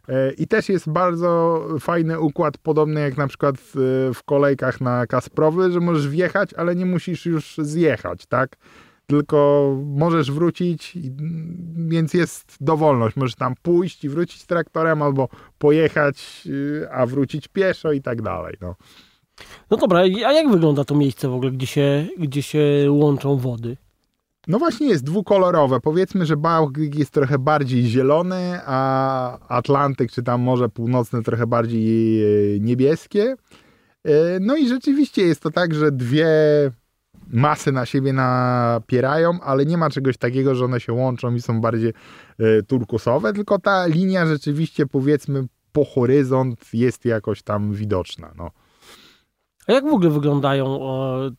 E, 0.08 0.32
I 0.32 0.46
też 0.46 0.68
jest 0.68 0.88
bardzo 0.88 1.64
fajny 1.80 2.20
układ, 2.20 2.58
podobny 2.58 3.00
jak 3.00 3.16
na 3.16 3.26
przykład 3.26 3.56
w 4.14 4.22
kolejkach 4.24 4.80
na 4.80 5.06
Kasprowy, 5.06 5.72
że 5.72 5.80
możesz 5.80 6.08
wjechać, 6.08 6.54
ale 6.54 6.74
nie 6.76 6.86
musisz 6.86 7.26
już 7.26 7.54
zjechać, 7.58 8.26
tak? 8.26 8.56
Tylko 9.10 9.70
możesz 9.86 10.32
wrócić, 10.32 10.98
więc 11.76 12.14
jest 12.14 12.56
dowolność. 12.60 13.16
Możesz 13.16 13.34
tam 13.34 13.54
pójść 13.62 14.04
i 14.04 14.08
wrócić 14.08 14.46
traktorem, 14.46 15.02
albo 15.02 15.28
pojechać, 15.58 16.48
e, 16.82 16.92
a 16.92 17.06
wrócić 17.06 17.48
pieszo 17.48 17.92
i 17.92 18.02
tak 18.02 18.22
dalej. 18.22 18.56
No. 18.60 18.74
No 19.70 19.76
dobra, 19.76 20.00
a 20.00 20.32
jak 20.32 20.50
wygląda 20.50 20.84
to 20.84 20.94
miejsce 20.94 21.28
w 21.28 21.34
ogóle, 21.34 21.50
gdzie 21.50 21.66
się, 21.66 22.06
gdzie 22.18 22.42
się 22.42 22.86
łączą 22.88 23.36
wody? 23.36 23.76
No 24.48 24.58
właśnie 24.58 24.88
jest 24.88 25.04
dwukolorowe. 25.04 25.80
Powiedzmy, 25.80 26.26
że 26.26 26.36
Bałtyk 26.36 26.94
jest 26.94 27.10
trochę 27.10 27.38
bardziej 27.38 27.84
zielony, 27.86 28.60
a 28.66 29.48
Atlantyk 29.48 30.12
czy 30.12 30.22
tam 30.22 30.40
Morze 30.40 30.68
Północne 30.68 31.22
trochę 31.22 31.46
bardziej 31.46 32.22
e, 32.22 32.60
niebieskie. 32.60 33.34
E, 34.04 34.40
No 34.40 34.56
i 34.56 34.68
rzeczywiście 34.68 35.22
jest 35.22 35.40
to 35.40 35.50
tak, 35.50 35.74
że 35.74 35.92
dwie 35.92 36.26
masy 37.32 37.72
na 37.72 37.86
siebie 37.86 38.12
napierają, 38.12 39.40
ale 39.40 39.66
nie 39.66 39.76
ma 39.76 39.90
czegoś 39.90 40.16
takiego, 40.16 40.54
że 40.54 40.64
one 40.64 40.80
się 40.80 40.92
łączą 40.92 41.34
i 41.34 41.40
są 41.40 41.60
bardziej 41.60 41.92
e, 42.38 42.62
turkusowe, 42.62 43.32
tylko 43.32 43.58
ta 43.58 43.86
linia 43.86 44.26
rzeczywiście 44.26 44.86
powiedzmy 44.86 45.44
po 45.72 45.84
horyzont 45.84 46.60
jest 46.72 47.04
jakoś 47.04 47.42
tam 47.42 47.72
widoczna. 47.72 48.32
No. 48.36 48.50
A 49.66 49.72
jak 49.72 49.84
w 49.84 49.92
ogóle 49.94 50.10
wyglądają 50.10 50.80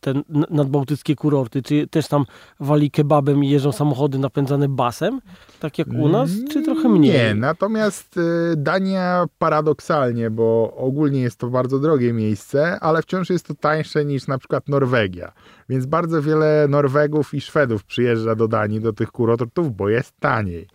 te 0.00 0.14
nadbałtyckie 0.50 1.16
kurorty? 1.16 1.62
Czy 1.62 1.86
też 1.86 2.08
tam 2.08 2.24
wali 2.60 2.90
kebabem 2.90 3.44
i 3.44 3.50
jeżdżą 3.50 3.72
samochody 3.72 4.18
napędzane 4.18 4.68
basem? 4.68 5.20
Tak 5.60 5.78
jak 5.78 5.88
u 5.88 6.08
nas? 6.08 6.30
Czy 6.52 6.62
trochę 6.62 6.88
mniej? 6.88 7.12
Nie, 7.12 7.34
natomiast 7.34 8.16
y, 8.16 8.20
Dania 8.56 9.24
paradoksalnie, 9.38 10.30
bo 10.30 10.74
ogólnie 10.76 11.20
jest 11.20 11.38
to 11.38 11.46
bardzo 11.46 11.78
drogie 11.78 12.12
miejsce, 12.12 12.80
ale 12.80 13.02
wciąż 13.02 13.30
jest 13.30 13.46
to 13.46 13.54
tańsze 13.54 14.04
niż 14.04 14.26
na 14.26 14.38
przykład 14.38 14.68
Norwegia. 14.68 15.32
Więc 15.68 15.86
bardzo 15.86 16.22
wiele 16.22 16.66
Norwegów 16.68 17.34
i 17.34 17.40
Szwedów 17.40 17.84
przyjeżdża 17.84 18.34
do 18.34 18.48
Danii, 18.48 18.80
do 18.80 18.92
tych 18.92 19.12
kurortów, 19.12 19.76
bo 19.76 19.88
jest 19.88 20.20
taniej. 20.20 20.68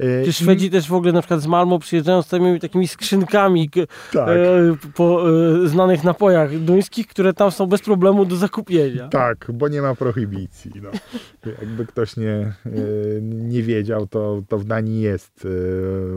Y, 0.00 0.22
Czy 0.24 0.30
i- 0.30 0.32
Szwedzi 0.32 0.70
też 0.70 0.88
w 0.88 0.94
ogóle 0.94 1.12
na 1.12 1.20
przykład 1.20 1.40
z 1.40 1.46
Malmo 1.46 1.78
przyjeżdżają 1.78 2.22
z 2.22 2.28
tymi 2.28 2.60
takimi 2.60 2.88
skrzynkami 2.88 3.70
Tak. 4.12 4.28
e, 4.28 4.42
po 4.94 5.30
e, 5.30 5.68
znanych 5.68 6.04
napojach 6.04 6.58
duńskich, 6.58 7.06
które 7.06 7.32
tam 7.32 7.50
są 7.50 7.66
bez 7.66 7.80
problemu 7.82 8.24
do 8.24 8.36
zakupienia. 8.36 9.08
Tak, 9.08 9.50
bo 9.54 9.68
nie 9.68 9.82
ma 9.82 9.94
prohibicji. 9.94 10.70
No. 10.82 10.90
Jakby 11.60 11.86
ktoś 11.86 12.16
nie, 12.16 12.52
y, 12.66 13.20
nie 13.22 13.62
wiedział, 13.62 14.06
to, 14.06 14.42
to 14.48 14.58
w 14.58 14.64
Danii 14.64 15.00
jest 15.00 15.46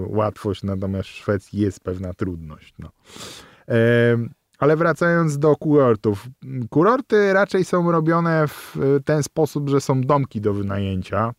łatwość, 0.07 0.63
natomiast 0.63 1.09
w 1.09 1.11
Szwecji 1.11 1.59
jest 1.59 1.79
pewna 1.79 2.13
trudność. 2.13 2.73
No. 2.79 2.89
Ale 4.59 4.75
wracając 4.77 5.37
do 5.39 5.55
kurortów. 5.55 6.27
Kurorty 6.69 7.33
raczej 7.33 7.65
są 7.65 7.91
robione 7.91 8.47
w 8.47 8.75
ten 9.05 9.23
sposób, 9.23 9.69
że 9.69 9.81
są 9.81 10.01
domki 10.01 10.41
do 10.41 10.53
wynajęcia 10.53 11.31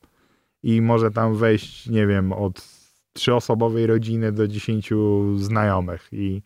i 0.66 0.82
może 0.82 1.10
tam 1.10 1.34
wejść, 1.34 1.86
nie 1.88 2.06
wiem, 2.06 2.32
od 2.32 2.64
trzyosobowej 3.12 3.86
rodziny 3.86 4.32
do 4.32 4.48
dziesięciu 4.48 5.24
znajomych 5.38 6.08
i 6.12 6.42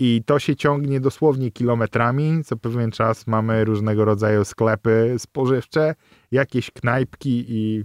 i 0.00 0.22
to 0.26 0.38
się 0.38 0.56
ciągnie 0.56 1.00
dosłownie 1.00 1.50
kilometrami. 1.50 2.44
Co 2.44 2.56
pewien 2.56 2.90
czas 2.90 3.26
mamy 3.26 3.64
różnego 3.64 4.04
rodzaju 4.04 4.44
sklepy 4.44 5.14
spożywcze, 5.18 5.94
jakieś 6.30 6.70
knajpki 6.70 7.44
i 7.48 7.84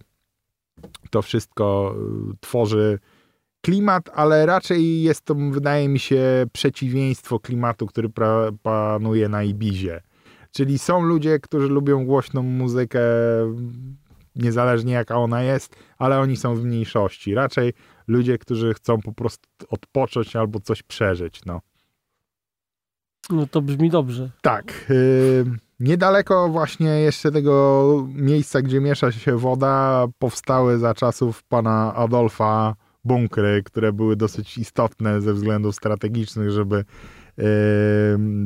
to 1.10 1.22
wszystko 1.22 1.96
y, 2.32 2.38
tworzy 2.40 3.00
klimat, 3.62 4.10
ale 4.14 4.46
raczej 4.46 5.02
jest 5.02 5.22
to, 5.22 5.36
wydaje 5.36 5.90
mi 5.90 6.00
się, 6.00 6.46
przeciwieństwo 6.54 7.40
klimatu, 7.40 7.88
który 7.88 8.10
panuje 8.64 9.30
na 9.30 9.44
Ibizie. 9.44 10.02
Czyli 10.52 10.80
są 10.80 11.02
ludzie, 11.02 11.40
którzy 11.40 11.68
lubią 11.68 12.06
głośną 12.06 12.44
muzykę, 12.44 13.00
niezależnie 14.36 14.94
jaka 14.94 15.18
ona 15.18 15.44
jest, 15.44 15.76
ale 15.98 16.20
oni 16.20 16.38
są 16.38 16.56
w 16.56 16.64
mniejszości. 16.64 17.36
Raczej 17.36 17.74
ludzie, 18.08 18.38
którzy 18.38 18.74
chcą 18.74 19.02
po 19.02 19.14
prostu 19.14 19.50
odpocząć 19.70 20.36
albo 20.36 20.60
coś 20.60 20.84
przeżyć. 20.84 21.46
No. 21.46 21.62
No 23.30 23.48
to 23.48 23.62
brzmi 23.62 23.90
dobrze. 23.90 24.30
Tak. 24.42 24.86
y, 24.90 25.46
niedaleko 25.80 26.50
właśnie 26.50 26.88
jeszcze 26.88 27.32
tego 27.32 28.08
miejsca, 28.14 28.62
gdzie 28.62 28.82
miesza 28.82 29.12
się 29.12 29.38
woda, 29.38 30.06
powstały 30.20 30.78
za 30.78 30.94
czasów 30.94 31.44
pana 31.44 31.94
Adolfa 31.96 32.76
bunkry, 33.04 33.64
które 33.66 33.94
były 33.94 34.16
dosyć 34.16 34.58
istotne 34.58 35.22
ze 35.22 35.34
względów 35.34 35.76
strategicznych, 35.76 36.52
żeby 36.52 36.76
y, 36.76 37.44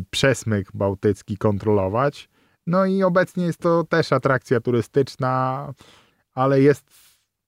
przesmyk 0.10 0.72
bałtycki 0.74 1.38
kontrolować. 1.38 2.30
No 2.68 2.86
i 2.86 3.04
obecnie 3.04 3.46
jest 3.46 3.60
to 3.60 3.84
też 3.84 4.14
atrakcja 4.14 4.60
turystyczna, 4.60 5.74
ale 6.34 6.62
jest 6.62 6.86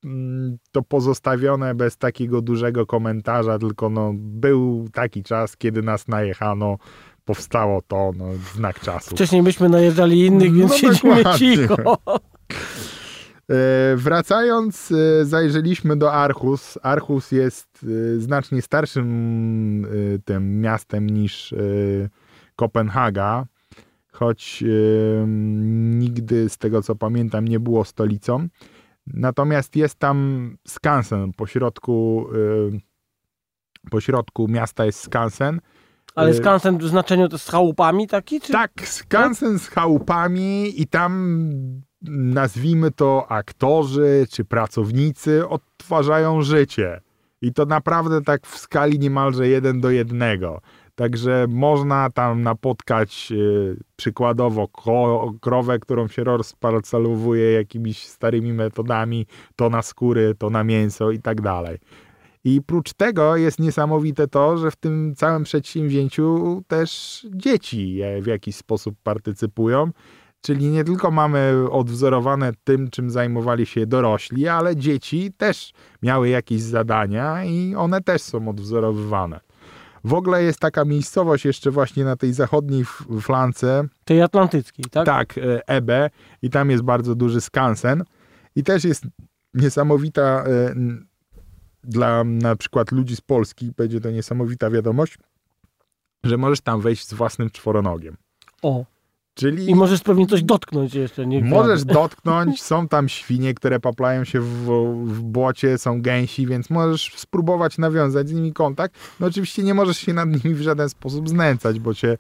mm, 0.04 0.58
to 0.72 0.82
pozostawione 0.82 1.76
bez 1.76 1.98
takiego 1.98 2.42
dużego 2.42 2.86
komentarza, 2.86 3.60
tylko 3.60 3.90
no, 3.90 4.12
był 4.16 4.90
taki 4.94 5.24
czas, 5.24 5.58
kiedy 5.58 5.82
nas 5.82 6.08
najechano, 6.08 6.78
powstało 7.26 7.82
to, 7.88 8.12
no, 8.18 8.26
znak 8.56 8.80
czasu. 8.80 9.12
Wcześniej 9.16 9.44
byśmy 9.44 9.70
najeżdżali 9.70 10.26
innych, 10.26 10.54
więc 10.54 10.72
No 10.72 10.78
siedzimy 10.78 11.16
dokładnie. 11.16 11.40
cicho. 11.40 11.76
E, 13.50 13.96
Wracając, 13.96 14.92
e, 14.92 15.26
zajrzeliśmy 15.26 15.98
do 15.98 16.14
Archus. 16.14 16.78
Archus 16.82 17.32
jest 17.32 17.68
e, 17.84 18.20
znacznie 18.20 18.62
starszym 18.62 19.88
tym 20.26 20.62
miastem 20.62 21.10
niż 21.10 21.54
Kopenhaga, 22.56 23.46
choć 24.12 24.64
e, 24.64 25.28
nigdy 25.98 26.50
z 26.50 26.58
tego 26.58 26.82
co 26.82 26.96
pamiętam 26.96 27.48
nie 27.48 27.60
było 27.60 27.86
stolicą. 27.86 28.48
Natomiast 29.08 29.76
jest 29.76 30.00
tam 30.00 30.58
skansen 30.68 31.34
pośrodku, 31.34 32.28
e, 32.76 33.90
pośrodku 33.90 34.48
miasta 34.48 34.86
jest 34.86 35.00
skansen. 35.00 35.62
Ale 36.16 36.32
Y- 36.32 36.34
skansen 36.34 36.78
w 36.78 36.88
znaczeniu 36.88 37.30
to 37.30 37.38
z 37.38 37.50
chałupami 37.50 38.08
taki? 38.08 38.42
Czy... 38.42 38.52
Tak, 38.52 38.72
skansen 38.86 39.60
z 39.60 39.68
chałupami 39.68 40.82
i 40.82 40.88
tam 40.88 41.40
nazwijmy 42.12 42.92
to 42.92 43.32
aktorzy 43.32 44.28
czy 44.32 44.46
pracownicy 44.46 45.48
odtwarzają 45.48 46.42
życie. 46.42 47.02
I 47.42 47.54
to 47.54 47.66
naprawdę 47.66 48.22
tak 48.22 48.48
w 48.48 48.58
skali 48.58 49.00
niemalże 49.00 49.48
jeden 49.48 49.82
do 49.82 49.90
jednego. 49.90 50.62
Także 51.00 51.46
można 51.50 52.10
tam 52.10 52.44
napotkać 52.44 53.32
y, 53.32 53.78
przykładowo 53.96 54.68
ko- 54.68 55.34
krowę, 55.42 55.80
którą 55.80 56.08
się 56.08 56.24
rozparcelowuje 56.24 57.52
jakimiś 57.52 58.08
starymi 58.08 58.54
metodami, 58.54 59.26
to 59.56 59.70
na 59.70 59.82
skóry, 59.82 60.36
to 60.38 60.50
na 60.50 60.64
mięso 60.64 61.12
i 61.12 61.20
tak 61.20 61.42
dalej. 61.42 61.78
I 62.44 62.62
prócz 62.62 62.94
tego 62.94 63.36
jest 63.36 63.60
niesamowite 63.60 64.28
to, 64.28 64.58
że 64.58 64.72
w 64.72 64.76
tym 64.76 65.16
całym 65.16 65.44
przedsięwzięciu 65.44 66.62
też 66.68 67.28
dzieci 67.36 68.02
w 68.22 68.28
jakiś 68.28 68.56
sposób 68.56 68.96
partycypują. 69.04 69.92
Czyli 70.42 70.68
nie 70.68 70.84
tylko 70.84 71.12
mamy 71.12 71.54
odwzorowane 71.72 72.52
tym, 72.64 72.90
czym 72.90 73.10
zajmowali 73.10 73.66
się 73.66 73.86
dorośli, 73.86 74.48
ale 74.48 74.76
dzieci 74.76 75.32
też 75.38 75.74
miały 76.04 76.30
jakieś 76.30 76.62
zadania 76.62 77.46
i 77.46 77.76
one 77.76 78.02
też 78.02 78.22
są 78.22 78.50
odwzorowywane. 78.50 79.49
W 80.04 80.14
ogóle 80.14 80.44
jest 80.44 80.60
taka 80.60 80.86
miejscowość 80.86 81.46
jeszcze 81.46 81.72
właśnie 81.72 82.04
na 82.04 82.16
tej 82.16 82.34
zachodniej 82.34 82.86
flance, 83.22 83.84
Tej 84.06 84.22
atlantyckiej, 84.22 84.86
tak? 84.92 85.06
tak, 85.06 85.38
e, 85.38 85.68
Ebe 85.68 86.10
i 86.42 86.50
tam 86.50 86.70
jest 86.70 86.84
bardzo 86.84 87.16
duży 87.16 87.42
skansen 87.42 88.04
i 88.56 88.64
też 88.64 88.84
jest 88.84 89.04
niesamowita 89.54 90.22
e, 90.22 90.76
dla 91.84 92.24
na 92.24 92.56
przykład 92.56 92.92
ludzi 92.92 93.16
z 93.16 93.22
Polski, 93.22 93.72
będzie 93.78 94.02
to 94.02 94.12
niesamowita 94.12 94.70
wiadomość, 94.70 95.18
że 96.24 96.38
możesz 96.38 96.62
tam 96.62 96.82
wejść 96.82 97.08
z 97.08 97.14
własnym 97.14 97.50
czworonogiem. 97.50 98.18
O. 98.62 98.86
Czyli 99.40 99.70
I 99.70 99.76
możesz 99.76 100.02
pewnie 100.02 100.28
coś 100.28 100.44
dotknąć 100.44 100.94
jeszcze, 100.94 101.28
nie 101.28 101.42
możesz 101.42 101.84
dotknąć, 101.86 102.62
są 102.62 102.88
tam 102.88 103.10
świnie, 103.10 103.54
które 103.54 103.80
paplają 103.80 104.24
się 104.24 104.40
w, 104.40 104.66
w 105.06 105.22
błocie, 105.22 105.78
są 105.78 106.02
gęsi, 106.02 106.48
więc 106.48 106.70
możesz 106.70 107.14
spróbować 107.16 107.78
nawiązać 107.78 108.30
z 108.30 108.34
nimi 108.34 108.54
kontakt. 108.54 108.96
No 109.20 109.28
oczywiście 109.28 109.64
nie 109.64 109.74
możesz 109.74 109.98
się 109.98 110.14
nad 110.14 110.30
nimi 110.30 110.56
w 110.56 110.62
żaden 110.62 110.90
sposób 110.90 111.30
znęcać, 111.30 111.80
bo 111.80 111.94
cię, 111.94 112.18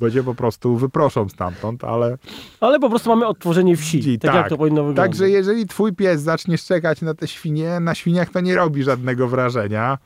bo 0.00 0.10
cię 0.10 0.22
po 0.22 0.34
prostu 0.34 0.76
wyproszą 0.76 1.28
stamtąd, 1.28 1.84
ale 1.84 2.18
Ale 2.60 2.80
po 2.80 2.90
prostu 2.90 3.10
mamy 3.10 3.26
odtworzenie 3.26 3.76
wsi. 3.76 4.00
Wsi, 4.00 4.18
tak, 4.18 4.32
tak. 4.32 4.40
jak 4.40 4.48
to 4.48 4.56
powinno 4.56 4.84
wyglądać. 4.84 5.04
Także 5.04 5.30
jeżeli 5.30 5.66
twój 5.66 5.92
pies 5.92 6.20
zacznie 6.20 6.58
szczekać 6.58 7.02
na 7.02 7.14
te 7.14 7.28
świnie, 7.28 7.80
na 7.80 7.94
świniach 7.94 8.30
to 8.30 8.40
nie 8.40 8.54
robi 8.54 8.82
żadnego 8.82 9.28
wrażenia. 9.28 9.98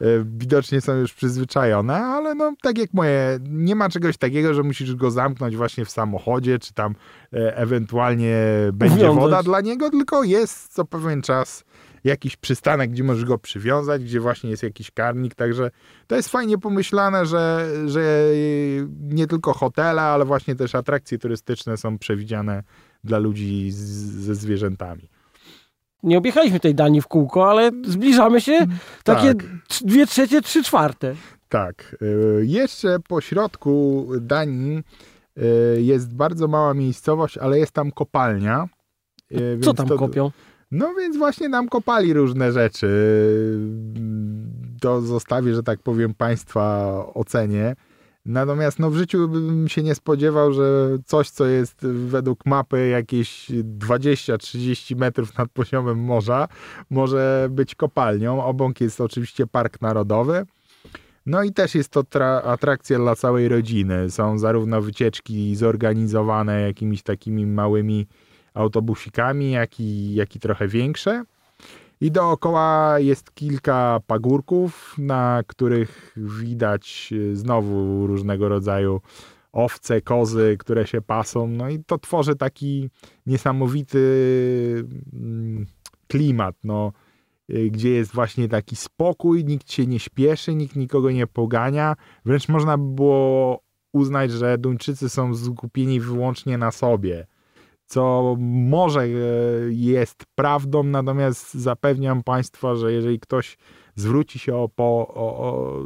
E, 0.00 0.04
Widocznie 0.24 0.80
są 0.80 0.94
już 0.94 1.14
przyzwyczajone, 1.14 1.96
ale 1.96 2.34
no 2.34 2.54
tak 2.62 2.78
jak 2.78 2.94
moje, 2.94 3.38
nie 3.50 3.74
ma 3.74 3.88
czegoś 3.88 4.16
takiego, 4.16 4.54
że 4.54 4.62
musisz 4.62 4.94
go 4.94 5.10
zamknąć 5.10 5.56
właśnie 5.56 5.84
w 5.84 5.90
samochodzie, 5.90 6.58
czy 6.58 6.74
tam 6.74 6.94
e, 7.32 7.56
ewentualnie 7.56 8.36
będzie 8.72 8.96
Uwiązać. 8.96 9.20
woda 9.20 9.42
dla 9.42 9.60
niego, 9.60 9.90
tylko 9.90 10.24
jest 10.24 10.74
co 10.74 10.84
pewien 10.84 11.22
czas 11.22 11.64
jakiś 12.04 12.36
przystanek, 12.36 12.90
gdzie 12.90 13.04
możesz 13.04 13.24
go 13.24 13.38
przywiązać, 13.38 14.04
gdzie 14.04 14.20
właśnie 14.20 14.50
jest 14.50 14.62
jakiś 14.62 14.90
karnik, 14.90 15.34
także 15.34 15.70
to 16.06 16.16
jest 16.16 16.28
fajnie 16.28 16.58
pomyślane, 16.58 17.26
że, 17.26 17.70
że 17.86 18.28
nie 19.00 19.26
tylko 19.26 19.52
hotele, 19.52 20.02
ale 20.02 20.24
właśnie 20.24 20.54
też 20.54 20.74
atrakcje 20.74 21.18
turystyczne 21.18 21.76
są 21.76 21.98
przewidziane 21.98 22.62
dla 23.04 23.18
ludzi 23.18 23.70
z, 23.70 23.76
ze 24.24 24.34
zwierzętami. 24.34 25.08
Nie 26.02 26.18
objechaliśmy 26.18 26.60
tej 26.60 26.74
Danii 26.74 27.00
w 27.00 27.06
kółko, 27.06 27.50
ale 27.50 27.70
zbliżamy 27.84 28.40
się 28.40 28.66
takie 29.04 29.34
Tak. 29.34 29.46
dwie 29.84 30.06
trzecie, 30.06 30.42
trzy 30.42 30.62
czwarte. 30.62 31.14
Tak. 31.48 31.96
y, 32.02 32.46
Jeszcze 32.46 32.98
po 33.08 33.20
środku 33.20 34.06
Danii 34.20 34.82
y, 35.76 35.82
jest 35.82 36.14
bardzo 36.14 36.48
mała 36.48 36.74
miejscowość, 36.74 37.38
ale 37.38 37.58
jest 37.58 37.72
tam 37.72 37.90
kopalnia. 37.90 38.68
y, 39.32 39.58
Co 39.62 39.74
tam 39.74 39.86
to- 39.88 39.96
kopią? 39.98 40.30
No 40.70 40.94
więc 40.94 41.16
właśnie 41.16 41.48
nam 41.48 41.68
kopali 41.68 42.12
różne 42.12 42.52
rzeczy. 42.52 42.88
To 44.80 45.00
zostawię, 45.00 45.54
że 45.54 45.62
tak 45.62 45.78
powiem, 45.82 46.14
Państwa 46.14 46.92
ocenie. 47.14 47.76
Natomiast 48.26 48.78
no, 48.78 48.90
w 48.90 48.96
życiu 48.96 49.28
bym 49.28 49.68
się 49.68 49.82
nie 49.82 49.94
spodziewał, 49.94 50.52
że 50.52 50.88
coś, 51.04 51.30
co 51.30 51.46
jest 51.46 51.86
według 51.86 52.46
mapy 52.46 52.88
jakieś 52.88 53.50
20-30 53.78 54.96
metrów 54.96 55.38
nad 55.38 55.50
poziomem 55.50 55.98
morza, 55.98 56.48
może 56.90 57.48
być 57.50 57.74
kopalnią. 57.74 58.44
Obok 58.44 58.80
jest 58.80 59.00
oczywiście 59.00 59.46
Park 59.46 59.80
Narodowy. 59.80 60.46
No 61.26 61.42
i 61.42 61.52
też 61.52 61.74
jest 61.74 61.88
to 61.88 62.02
tra- 62.02 62.40
atrakcja 62.44 62.98
dla 62.98 63.16
całej 63.16 63.48
rodziny. 63.48 64.10
Są 64.10 64.38
zarówno 64.38 64.82
wycieczki 64.82 65.56
zorganizowane 65.56 66.60
jakimiś 66.60 67.02
takimi 67.02 67.46
małymi 67.46 68.06
autobusikami, 68.54 69.50
jak 69.50 69.80
i, 69.80 70.14
jak 70.14 70.36
i 70.36 70.40
trochę 70.40 70.68
większe. 70.68 71.24
I 72.00 72.10
dookoła 72.10 72.98
jest 72.98 73.34
kilka 73.34 74.00
pagórków, 74.06 74.94
na 74.98 75.42
których 75.46 76.16
widać 76.16 77.08
y, 77.12 77.36
znowu 77.36 78.06
różnego 78.06 78.48
rodzaju 78.48 79.00
owce, 79.52 80.00
kozy, 80.00 80.56
które 80.58 80.86
się 80.86 81.00
pasą. 81.00 81.46
No 81.46 81.68
i 81.68 81.84
to 81.84 81.98
tworzy 81.98 82.36
taki 82.36 82.90
niesamowity 83.26 83.98
mm, 85.12 85.66
klimat, 86.08 86.56
no, 86.64 86.92
y, 87.50 87.70
gdzie 87.70 87.90
jest 87.90 88.12
właśnie 88.12 88.48
taki 88.48 88.76
spokój, 88.76 89.44
nikt 89.44 89.72
się 89.72 89.86
nie 89.86 89.98
śpieszy, 89.98 90.54
nikt 90.54 90.76
nikogo 90.76 91.10
nie 91.10 91.26
pogania. 91.26 91.96
Wręcz 92.24 92.48
można 92.48 92.78
by 92.78 92.94
było 92.94 93.60
uznać, 93.92 94.30
że 94.30 94.58
Duńczycy 94.58 95.08
są 95.08 95.34
skupieni 95.34 96.00
wyłącznie 96.00 96.58
na 96.58 96.70
sobie 96.70 97.26
co 97.86 98.36
może 98.38 99.00
e, 99.00 99.08
jest 99.70 100.24
prawdą, 100.34 100.82
natomiast 100.82 101.54
zapewniam 101.54 102.22
Państwa, 102.22 102.74
że 102.74 102.92
jeżeli 102.92 103.20
ktoś 103.20 103.58
zwróci 103.94 104.38
się 104.38 104.56
o, 104.56 104.68
po, 104.68 104.84
o, 105.14 105.82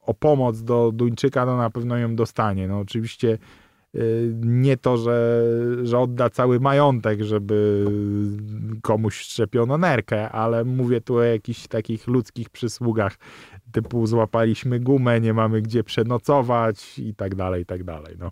o, 0.00 0.14
pomoc 0.14 0.62
do 0.62 0.92
Duńczyka, 0.92 1.46
to 1.46 1.56
na 1.56 1.70
pewno 1.70 1.96
ją 1.96 2.16
dostanie. 2.16 2.68
No 2.68 2.78
oczywiście 2.78 3.38
e, 3.94 3.98
nie 4.40 4.76
to, 4.76 4.96
że, 4.96 5.42
że 5.82 5.98
odda 5.98 6.30
cały 6.30 6.60
majątek, 6.60 7.22
żeby 7.22 7.86
komuś 8.82 9.16
szczepiono 9.16 9.78
nerkę, 9.78 10.30
ale 10.30 10.64
mówię 10.64 11.00
tu 11.00 11.14
o 11.14 11.22
jakichś 11.22 11.66
takich 11.66 12.06
ludzkich 12.06 12.50
przysługach, 12.50 13.16
typu 13.74 14.06
złapaliśmy 14.06 14.80
gumę, 14.80 15.20
nie 15.20 15.34
mamy 15.34 15.62
gdzie 15.62 15.84
przenocować 15.84 16.98
i 16.98 17.14
tak 17.14 17.34
dalej, 17.34 17.62
i 17.62 17.66
tak 17.66 17.84
dalej. 17.84 18.16
No. 18.18 18.30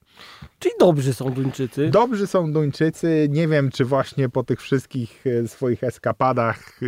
Czyli 0.58 0.74
dobrzy 0.80 1.14
są 1.14 1.30
Duńczycy. 1.30 1.90
Dobrzy 1.90 2.26
są 2.26 2.52
Duńczycy. 2.52 3.28
Nie 3.30 3.48
wiem, 3.48 3.70
czy 3.70 3.84
właśnie 3.84 4.28
po 4.28 4.44
tych 4.44 4.60
wszystkich 4.60 5.24
e, 5.26 5.48
swoich 5.48 5.84
eskapadach, 5.84 6.80
e, 6.82 6.86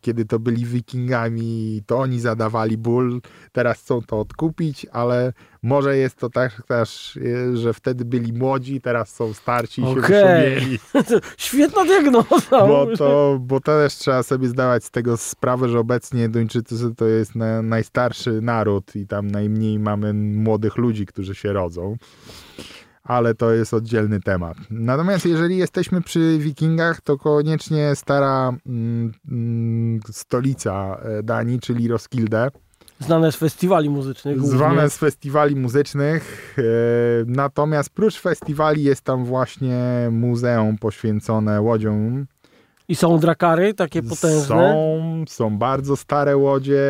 kiedy 0.00 0.24
to 0.24 0.38
byli 0.38 0.66
wikingami, 0.66 1.82
to 1.86 1.98
oni 1.98 2.20
zadawali 2.20 2.78
ból. 2.78 3.20
Teraz 3.52 3.78
chcą 3.78 4.02
to 4.02 4.20
odkupić, 4.20 4.86
ale 4.92 5.32
może 5.62 5.96
jest 5.96 6.16
to 6.16 6.30
tak 6.30 6.62
też, 6.66 7.16
e, 7.16 7.56
że 7.56 7.72
wtedy 7.72 8.04
byli 8.04 8.32
młodzi, 8.32 8.80
teraz 8.80 9.14
są 9.14 9.32
starsi 9.34 9.80
i 9.80 9.84
się 9.84 9.90
Okej. 9.90 10.00
wyszumieli. 10.02 10.78
Świetna 11.36 11.84
diagnoza. 11.84 12.66
Bo 12.66 12.96
to, 12.96 13.38
bo 13.40 13.60
to 13.60 13.78
też 13.78 13.94
trzeba 13.94 14.22
sobie 14.22 14.48
zdawać 14.48 14.84
z 14.84 14.90
tego 14.90 15.16
sprawę, 15.16 15.68
że 15.68 15.78
obecnie 15.78 16.28
Duńczycy 16.28 16.94
to 16.94 17.06
jest 17.06 17.34
na, 17.34 17.62
najstarszy 17.62 18.40
naród 18.42 18.96
i 18.96 19.06
tam 19.06 19.30
najmniej 19.30 19.78
mamy 19.78 20.14
młodych 20.14 20.76
ludzi, 20.76 21.06
którzy 21.06 21.34
się 21.34 21.52
rodzą. 21.52 21.96
Ale 23.02 23.34
to 23.34 23.52
jest 23.52 23.74
oddzielny 23.74 24.20
temat. 24.20 24.56
Natomiast 24.70 25.26
jeżeli 25.26 25.56
jesteśmy 25.56 26.00
przy 26.00 26.38
Wikingach, 26.38 27.00
to 27.00 27.18
koniecznie 27.18 27.94
stara 27.94 28.52
mm, 28.66 29.12
mm, 29.30 30.00
stolica 30.10 31.00
e, 31.02 31.22
Danii, 31.22 31.60
czyli 31.60 31.88
Roskilde, 31.88 32.50
Znane 33.06 33.32
z 33.32 33.36
festiwali 33.36 33.90
muzycznych. 33.90 34.38
głównie. 34.38 34.58
zwane 34.58 34.90
z 34.90 34.96
festiwali 34.98 35.56
muzycznych. 35.56 36.54
E, 36.58 36.62
Natomiast 37.26 37.90
prócz 37.90 38.20
festiwali 38.20 38.82
jest 38.84 39.02
tam 39.02 39.24
właśnie 39.24 40.08
muzeum 40.10 40.78
poświęcone 40.78 41.60
łodziom 41.60 42.26
I 42.88 42.94
są 42.96 43.18
drakary, 43.18 43.74
takie 43.74 44.02
potężne. 44.02 44.42
są, 44.46 45.24
są 45.28 45.58
bardzo 45.58 45.96
stare 45.96 46.36
łodzie, 46.36 46.80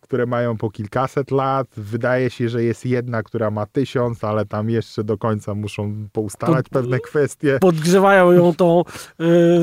które 0.00 0.26
mają 0.26 0.56
po 0.56 0.70
kilkaset 0.70 1.30
lat. 1.30 1.66
Wydaje 1.76 2.30
się, 2.30 2.48
że 2.48 2.62
jest 2.64 2.86
jedna, 2.86 3.22
która 3.22 3.50
ma 3.50 3.66
tysiąc, 3.66 4.24
ale 4.24 4.44
tam 4.46 4.70
jeszcze 4.70 5.04
do 5.04 5.18
końca 5.18 5.54
muszą 5.54 6.08
poustalać 6.12 6.64
To- 6.64 6.70
pewne 6.80 6.98
kwestie. 7.00 7.58
Podgrzewają 7.60 8.32
ją 8.32 8.54
tą 8.54 8.82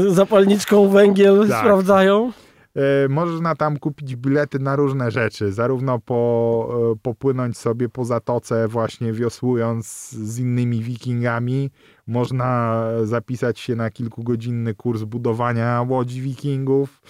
y, 0.07 0.11
zapalniczką 0.13 0.89
węgiel, 0.89 1.47
Tak. 1.49 1.59
sprawdzają. 1.59 2.31
E, 2.75 3.09
Można 3.09 3.55
tam 3.55 3.79
kupić 3.79 4.15
bilety 4.15 4.59
na 4.59 4.75
różne 4.75 5.11
rzeczy, 5.11 5.51
zarówno 5.51 5.99
po, 5.99 6.93
e, 6.93 6.99
popłynąć 7.01 7.57
sobie 7.57 7.89
po 7.89 8.05
zatoce 8.05 8.67
właśnie 8.67 9.13
wiosłując 9.13 10.09
z 10.09 10.39
innymi 10.39 10.81
wikingami, 10.81 11.69
można 12.07 12.83
zapisać 13.03 13.59
się 13.59 13.75
na 13.75 13.89
kilkugodzinny 13.89 14.75
kurs 14.75 15.03
budowania 15.03 15.85
łodzi 15.89 16.21
wikingów, 16.21 17.01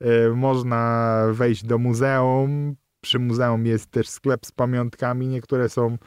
E, 0.00 0.30
można 0.30 1.22
wejść 1.32 1.64
do 1.64 1.78
muzeum, 1.78 2.76
przy 3.00 3.18
muzeum 3.18 3.66
jest 3.66 3.90
też 3.90 4.08
sklep 4.08 4.46
z 4.46 4.52
pamiątkami, 4.52 5.28
niektóre 5.28 5.68
są 5.68 5.98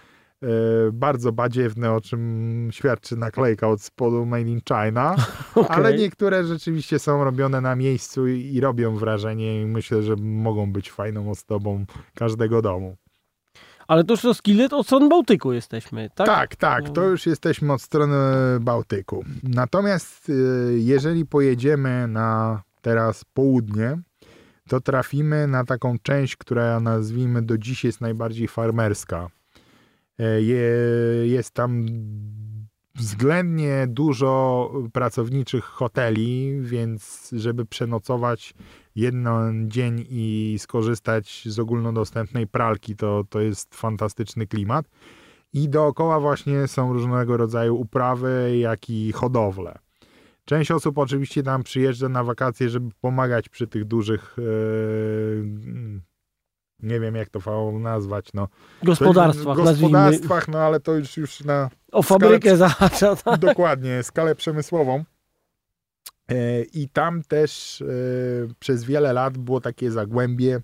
bardzo 0.94 1.32
badziewne, 1.32 1.92
o 1.92 2.02
czym 2.02 2.70
świadczy 2.72 3.18
naklejka 3.18 3.68
od 3.68 3.82
spodu 3.82 4.26
Made 4.26 4.42
in 4.42 4.62
China. 4.62 5.16
Okej. 5.56 5.78
Ale 5.78 5.94
niektóre 5.94 6.44
rzeczywiście 6.44 7.00
są 7.00 7.24
robione 7.24 7.62
na 7.62 7.76
miejscu 7.76 8.28
i, 8.28 8.54
i 8.54 8.62
robią 8.62 8.96
wrażenie 8.96 9.62
i 9.62 9.66
myślę, 9.66 10.04
że 10.04 10.16
mogą 10.16 10.72
być 10.72 10.92
fajną 10.92 11.32
ozdobą 11.32 11.86
każdego 12.16 12.62
domu. 12.62 12.96
Ale 13.88 14.04
to 14.04 14.14
już 14.14 14.22
to 14.70 14.78
od 14.78 14.86
strony 14.86 15.10
Bałtyku 15.10 15.54
jesteśmy, 15.54 16.10
tak? 16.16 16.28
Tak, 16.28 16.56
tak, 16.56 16.90
to 16.90 17.04
już 17.04 17.26
jesteśmy 17.26 17.74
od 17.74 17.82
strony 17.82 18.16
Bałtyku. 18.60 19.26
Natomiast 19.44 20.30
y, 20.30 20.34
jeżeli 20.80 21.26
pojedziemy 21.26 22.08
na 22.08 22.62
teraz 22.82 23.26
południe, 23.34 24.00
to 24.68 24.82
trafimy 24.82 25.48
na 25.48 25.66
taką 25.66 26.00
część, 26.04 26.36
która 26.36 26.80
nazwijmy 26.80 27.42
do 27.42 27.58
dziś 27.58 27.84
jest 27.84 28.02
najbardziej 28.02 28.48
farmerska. 28.48 29.30
E, 30.20 30.42
Je, 30.42 30.72
jest 31.26 31.52
tam 31.54 31.86
względnie 32.96 33.88
dużo 33.88 34.72
pracowniczych 34.94 35.64
hoteli, 35.64 36.60
więc 36.62 37.30
żeby 37.32 37.66
przenocować 37.66 38.54
jeden 38.96 39.28
dzień 39.68 40.06
i 40.10 40.56
skorzystać 40.60 41.44
z 41.46 41.60
ogólnodostępnej 41.60 42.48
pralki, 42.48 42.96
to, 42.96 43.24
to 43.30 43.42
jest 43.42 43.76
fantastyczny 43.76 44.48
klimat. 44.48 44.90
I 45.54 45.70
dookoła 45.70 46.20
właśnie 46.20 46.68
są 46.68 46.94
różnego 46.94 47.38
rodzaju 47.38 47.76
uprawy, 47.76 48.58
jak 48.60 48.90
i 48.90 49.12
hodowle. 49.12 49.80
Część 50.46 50.72
osób 50.72 50.98
oczywiście 50.98 51.44
tam 51.44 51.64
przyjeżdża 51.64 52.10
na 52.10 52.24
wakacje, 52.24 52.70
żeby 52.70 52.90
pomagać 53.02 53.50
przy 53.50 53.68
tych 53.68 53.86
dużych, 53.86 54.36
yy, 54.38 56.02
nie 56.84 57.00
wiem 57.00 57.16
jak 57.16 57.30
to 57.30 57.72
nazwać, 57.72 58.34
no. 58.34 58.48
Gospodarstwach, 58.84 59.58
Gospodarstwach, 59.58 60.48
no 60.48 60.60
ale 60.60 60.80
to 60.80 60.96
już, 60.96 61.18
już 61.18 61.42
na... 61.42 61.70
O 61.92 62.04
fabrykę 62.04 62.58
zahacza, 62.58 63.16
tak? 63.16 63.40
Dokładnie, 63.50 64.04
skalę 64.04 64.36
przemysłową. 64.36 65.04
E, 66.30 66.62
I 66.62 66.90
tam 66.90 67.24
też 67.24 67.82
e, 67.82 67.86
przez 68.60 68.84
wiele 68.84 69.14
lat 69.14 69.38
było 69.38 69.62
takie 69.62 69.92
zagłębie 69.92 70.62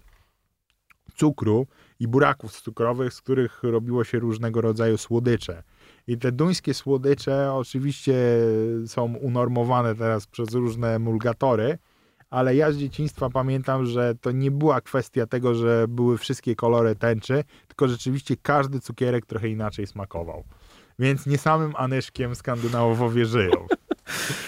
cukru 1.15 1.67
i 1.99 2.07
buraków 2.07 2.61
cukrowych, 2.61 3.13
z 3.13 3.21
których 3.21 3.63
robiło 3.63 4.03
się 4.03 4.19
różnego 4.19 4.61
rodzaju 4.61 4.97
słodycze. 4.97 5.63
I 6.07 6.17
te 6.17 6.31
duńskie 6.31 6.73
słodycze 6.73 7.53
oczywiście 7.53 8.15
są 8.87 9.13
unormowane 9.15 9.95
teraz 9.95 10.27
przez 10.27 10.53
różne 10.53 10.95
emulgatory, 10.95 11.77
ale 12.35 12.55
ja 12.55 12.71
z 12.71 12.77
dzieciństwa 12.77 13.29
pamiętam, 13.29 13.85
że 13.85 14.15
to 14.21 14.31
nie 14.31 14.51
była 14.51 14.81
kwestia 14.81 15.27
tego, 15.27 15.55
że 15.55 15.85
były 15.87 16.17
wszystkie 16.17 16.55
kolory 16.55 16.95
tęczy, 16.95 17.43
tylko 17.67 17.87
rzeczywiście 17.87 18.35
każdy 18.41 18.79
cukierek 18.79 19.25
trochę 19.25 19.49
inaczej 19.49 19.87
smakował. 19.87 20.43
Więc 20.99 21.25
nie 21.25 21.37
samym 21.37 21.73
Anyszkiem 21.75 22.35
Skandynawowie 22.35 23.25
żyją. 23.25 23.51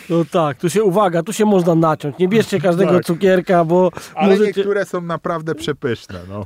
No 0.10 0.26
tak, 0.32 0.58
tu 0.58 0.69
się 0.69 0.84
uwaga, 0.84 1.23
tu 1.23 1.34
się 1.34 1.45
można 1.45 1.76
naciąć. 1.76 2.17
Nie 2.17 2.28
bierzcie 2.28 2.60
każdego 2.69 2.93
tak. 2.93 3.06
cukierka, 3.06 3.65
bo. 3.65 3.91
Ale 4.15 4.30
możecie... 4.30 4.54
niektóre 4.58 4.86
są 4.86 5.02
naprawdę 5.02 5.56
przepyszne. 5.56 6.19
No. 6.30 6.45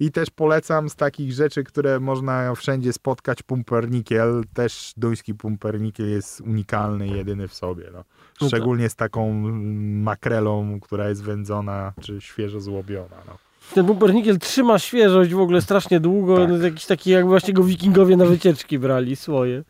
I 0.00 0.12
też 0.12 0.30
polecam 0.30 0.88
z 0.88 0.96
takich 0.96 1.32
rzeczy, 1.32 1.64
które 1.64 2.00
można 2.00 2.54
wszędzie 2.54 2.92
spotkać, 2.92 3.42
pumpernikiel. 3.42 4.44
Też 4.54 4.92
duński 4.96 5.34
pumpernikiel 5.34 6.10
jest 6.10 6.40
unikalny, 6.40 7.08
jedyny 7.08 7.48
w 7.48 7.54
sobie. 7.54 7.84
No. 7.92 8.04
Szczególnie 8.48 8.88
z 8.88 8.96
taką 8.96 9.32
makrelą, 10.02 10.80
która 10.80 11.08
jest 11.08 11.22
wędzona, 11.22 11.92
czy 12.00 12.20
świeżo 12.20 12.60
złobiona. 12.60 13.16
No. 13.26 13.38
Ten 13.74 13.86
pumpernikiel 13.86 14.38
trzyma 14.38 14.78
świeżość 14.78 15.34
w 15.34 15.40
ogóle 15.40 15.62
strasznie 15.62 16.00
długo. 16.00 16.46
Tak. 16.46 16.62
Jakiś 16.62 16.86
taki, 16.86 17.10
jakby 17.10 17.28
właśnie 17.28 17.54
go 17.54 17.64
wikingowie 17.64 18.16
na 18.16 18.24
wycieczki 18.24 18.78
brali 18.78 19.16
swoje. 19.16 19.64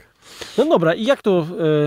No 0.58 0.64
dobra, 0.64 0.94
i 0.94 1.04
jak 1.04 1.22
to 1.22 1.46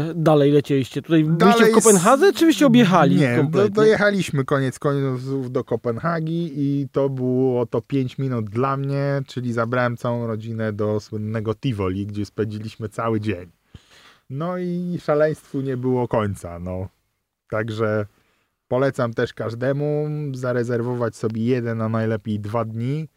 e, 0.10 0.14
dalej 0.16 0.52
lecieliście? 0.52 1.02
Tutaj 1.02 1.24
dalej 1.24 1.38
byliście 1.38 1.66
w 1.66 1.84
Kopenhadze, 1.84 2.34
czy 2.34 2.46
byście 2.46 2.68
objechali 2.68 3.16
Nie, 3.16 3.48
do, 3.52 3.70
dojechaliśmy 3.70 4.46
koniec 4.46 4.80
końców 4.80 5.52
do 5.52 5.64
Kopenhagi 5.64 6.52
i 6.56 6.88
to 6.92 7.10
było 7.10 7.66
to 7.66 7.82
5 7.82 8.18
minut 8.18 8.50
dla 8.50 8.78
mnie, 8.78 9.22
czyli 9.28 9.54
zabrałem 9.54 9.98
całą 9.98 10.28
rodzinę 10.28 10.74
do 10.74 11.00
słynnego 11.00 11.56
Tivoli, 11.56 12.06
gdzie 12.06 12.26
spędziliśmy 12.26 12.90
cały 12.90 13.20
dzień. 13.20 13.52
No 14.30 14.58
i 14.58 14.98
szaleństwu 15.02 15.62
nie 15.62 15.78
było 15.78 16.08
końca, 16.08 16.60
no. 16.60 16.88
Także 17.50 18.06
polecam 18.68 19.14
też 19.14 19.34
każdemu 19.34 20.08
zarezerwować 20.34 21.16
sobie 21.16 21.46
jeden, 21.46 21.82
a 21.82 21.90
najlepiej 21.90 22.40
dwa 22.40 22.66
dni 22.66 23.08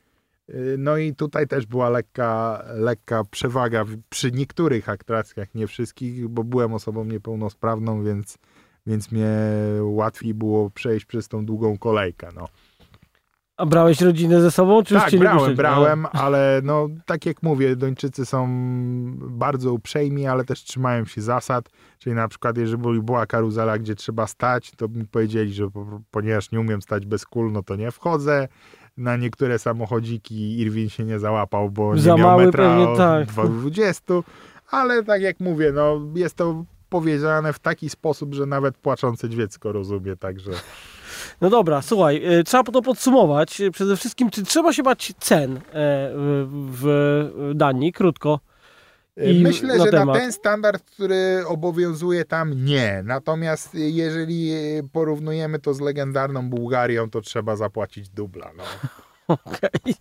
no 0.79 0.97
i 0.97 1.15
tutaj 1.15 1.47
też 1.47 1.67
była 1.67 1.91
lekka, 1.91 2.63
lekka 2.75 3.25
przewaga 3.31 3.85
przy 4.09 4.33
niektórych 4.33 4.89
atrakcjach, 4.89 5.55
nie 5.55 5.67
wszystkich, 5.67 6.29
bo 6.29 6.45
byłem 6.45 6.75
osobą 6.75 7.05
niepełnosprawną, 7.05 8.05
więc, 8.05 8.39
więc 8.87 9.13
mnie 9.13 9.37
łatwiej 9.81 10.35
było 10.35 10.71
przejść 10.71 11.07
przez 11.07 11.29
tą 11.29 11.47
długą 11.47 11.79
kolejkę. 11.79 12.29
No. 12.35 12.49
A 13.57 13.67
brałeś 13.67 14.01
rodzinę 14.01 14.41
ze 14.41 14.51
sobą? 14.51 14.83
Czy 14.83 14.95
tak, 14.95 15.17
brałem, 15.19 15.55
brałem, 15.55 16.07
ale 16.13 16.61
no 16.65 16.89
tak 17.07 17.27
jak 17.27 17.43
mówię, 17.43 17.77
Duńczycy 17.77 18.27
są 18.27 18.49
bardzo 19.17 19.73
uprzejmi, 19.73 20.27
ale 20.27 20.45
też 20.45 20.65
trzymają 20.65 21.05
się 21.05 21.23
zasad, 21.23 21.69
czyli 21.99 22.17
na 22.17 22.29
przykład 22.29 22.59
jeżeli 22.59 23.03
była 23.03 23.27
karuzela, 23.27 23.79
gdzie 23.79 23.95
trzeba 23.95 24.27
stać, 24.27 24.73
to 24.77 24.89
mi 24.89 25.07
powiedzieli, 25.07 25.53
że 25.53 25.69
ponieważ 26.11 26.51
nie 26.51 26.61
umiem 26.61 26.83
stać 26.83 27.07
bez 27.07 27.27
kul, 27.27 27.53
no 27.53 27.63
to 27.63 27.77
nie 27.77 27.91
wchodzę 27.91 28.49
na 28.97 29.17
niektóre 29.17 29.59
samochodziki 29.59 30.61
Irwin 30.61 30.89
się 30.89 31.05
nie 31.05 31.19
załapał, 31.19 31.71
bo 31.71 31.99
Za 31.99 32.15
nie 32.15 32.23
miał 32.23 32.39
metra 32.39 32.65
pewnie, 32.65 32.97
tak. 32.97 33.29
20, 33.51 34.15
ale 34.71 35.03
tak 35.03 35.23
jak 35.23 35.41
mówię, 35.41 35.73
no 35.73 36.01
jest 36.15 36.35
to 36.35 36.65
powiedziane 36.89 37.53
w 37.53 37.59
taki 37.59 37.91
sposób, 37.91 38.35
że 38.35 38.47
nawet 38.47 38.77
płaczące 38.77 39.29
dziecko 39.29 39.73
rozumie, 39.73 40.17
także... 40.17 40.51
No 41.41 41.51
dobra, 41.51 41.83
słuchaj, 41.83 42.39
y, 42.39 42.45
trzeba 42.45 42.63
to 42.63 42.83
podsumować. 42.83 43.63
Przede 43.73 43.97
wszystkim, 43.97 44.31
czy 44.31 44.43
trzeba 44.43 44.73
się 44.73 44.83
bać 44.83 45.13
cen 45.19 45.57
e, 45.57 45.61
w 46.53 47.31
Danii? 47.55 47.93
Krótko. 47.93 48.41
I 49.17 49.43
Myślę, 49.43 49.77
na 49.79 49.85
że 49.85 49.91
temat. 49.91 50.15
na 50.15 50.21
ten 50.21 50.33
standard, 50.33 50.85
który 50.91 51.43
obowiązuje 51.47 52.25
tam, 52.25 52.65
nie. 52.65 53.03
Natomiast 53.05 53.75
jeżeli 53.75 54.53
porównujemy 54.93 55.59
to 55.59 55.75
z 55.75 55.81
legendarną 55.81 56.51
Bułgarią, 56.51 57.11
to 57.11 57.21
trzeba 57.21 57.57
zapłacić 57.57 58.09
dubla. 58.09 58.51
No. 58.57 58.65
Okej. 59.47 59.71
Okay. 59.81 59.95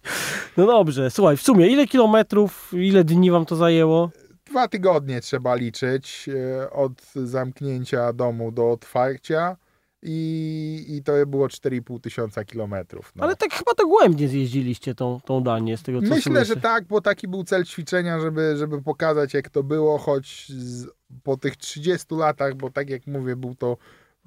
No 0.58 0.66
dobrze. 0.66 1.12
Słuchaj, 1.12 1.38
w 1.38 1.42
sumie 1.42 1.68
ile 1.68 1.88
kilometrów, 1.88 2.72
ile 2.74 3.04
dni 3.04 3.32
wam 3.32 3.46
to 3.46 3.56
zajęło? 3.56 4.10
Dwa 4.46 4.68
tygodnie 4.68 5.22
trzeba 5.22 5.56
liczyć 5.56 6.30
e, 6.30 6.72
od 6.72 6.92
zamknięcia 7.16 8.14
domu 8.14 8.52
do 8.52 8.72
otwarcia 8.72 9.58
i, 10.06 10.86
i 10.90 11.04
to 11.04 11.14
było 11.28 11.48
4,5 11.48 12.00
tysiąca 12.00 12.46
kilometrów. 12.46 13.12
No. 13.16 13.24
Ale 13.24 13.36
tak 13.36 13.54
chyba 13.54 13.74
to 13.74 13.88
głębnie 13.88 14.28
zjeździliście 14.28 14.96
tą, 14.96 15.20
tą 15.26 15.44
Danię 15.44 15.78
z 15.78 15.84
tego 15.84 16.02
co 16.02 16.08
Myślę, 16.08 16.22
słyszę. 16.22 16.46
że 16.46 16.56
tak, 16.56 16.86
bo 16.86 17.02
taki 17.02 17.28
był 17.28 17.44
cel 17.44 17.66
ćwiczenia, 17.66 18.20
żeby, 18.20 18.58
żeby 18.58 18.82
pokazać 18.82 19.34
jak 19.34 19.50
to 19.50 19.64
było, 19.64 19.98
choć 19.98 20.50
z, 20.50 20.88
po 21.24 21.38
tych 21.38 21.58
30 21.58 22.16
latach, 22.16 22.56
bo 22.56 22.70
tak 22.70 22.90
jak 22.90 23.08
mówię, 23.08 23.36
był 23.36 23.56
to 23.56 23.78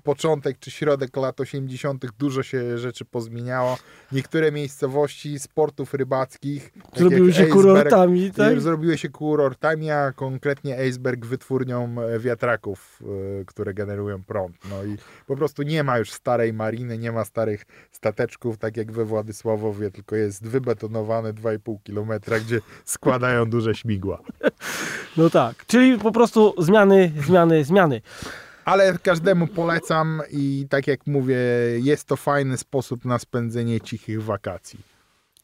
początek 0.07 0.59
czy 0.59 0.71
środek 0.71 1.17
lat 1.17 1.41
80. 1.41 2.07
dużo 2.19 2.43
się 2.43 2.79
rzeczy 2.79 3.05
pozmieniało. 3.05 3.79
Niektóre 4.13 4.53
miejscowości 4.53 5.39
sportów 5.39 5.95
rybackich 5.95 6.73
tak 6.73 6.99
zrobiły 6.99 7.33
się 7.33 7.47
kurortami, 7.47 8.31
tak? 8.31 8.61
Zrobiły 8.61 8.99
się 8.99 9.09
kurortami, 9.09 9.91
a 9.91 10.13
konkretnie 10.13 10.79
Eisberg 10.79 11.27
wytwórnią 11.27 11.97
e, 12.01 12.19
wiatraków, 12.19 13.03
e, 13.41 13.45
które 13.45 13.75
generują 13.75 14.25
prąd. 14.25 14.57
No 14.71 14.85
i 14.85 14.97
po 15.27 15.37
prostu 15.37 15.63
nie 15.63 15.85
ma 15.85 15.99
już 15.99 16.13
starej 16.13 16.53
mariny, 16.53 16.99
nie 16.99 17.13
ma 17.13 17.25
starych 17.25 17.67
stateczków, 17.93 18.59
tak 18.59 18.77
jak 18.77 18.93
we 18.93 19.05
Władysławowie, 19.05 19.91
tylko 19.91 20.17
jest 20.17 20.47
wybetonowane 20.47 21.33
2,5 21.33 21.77
kilometra, 21.83 22.41
gdzie 22.41 22.61
składają 22.85 23.51
duże 23.51 23.75
śmigła. 23.75 24.19
No 25.17 25.31
tak, 25.31 25.67
czyli 25.67 25.99
po 25.99 26.13
prostu 26.13 26.55
zmiany, 26.59 27.13
zmiany, 27.27 27.65
zmiany 27.65 28.01
ale 28.67 28.99
każdemu 28.99 29.47
polecam 29.47 30.23
i 30.31 30.67
tak 30.71 30.87
jak 30.87 31.07
mówię, 31.07 31.37
jest 31.77 32.09
to 32.09 32.17
fajny 32.17 32.57
sposób 32.57 33.05
na 33.05 33.19
spędzenie 33.19 33.81
cichych 33.81 34.23
wakacji. 34.23 34.79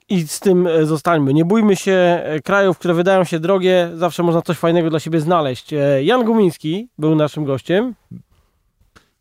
I 0.09 0.29
z 0.29 0.41
tym 0.41 0.67
e, 0.67 0.87
zostańmy. 0.87 1.35
Nie 1.35 1.45
bójmy 1.45 1.77
się 1.77 1.93
e, 1.93 2.41
krajów, 2.41 2.79
które 2.79 2.95
wydają 2.95 3.25
się 3.25 3.41
drogie. 3.41 3.91
Zawsze 3.95 4.23
można 4.23 4.43
coś 4.43 4.57
fajnego 4.57 4.91
dla 4.91 5.01
siebie 5.01 5.21
znaleźć. 5.21 5.73
E, 5.73 6.05
Jan 6.05 6.25
Gumiński 6.25 6.89
był 6.99 7.15
naszym 7.15 7.45
gościem. 7.45 7.95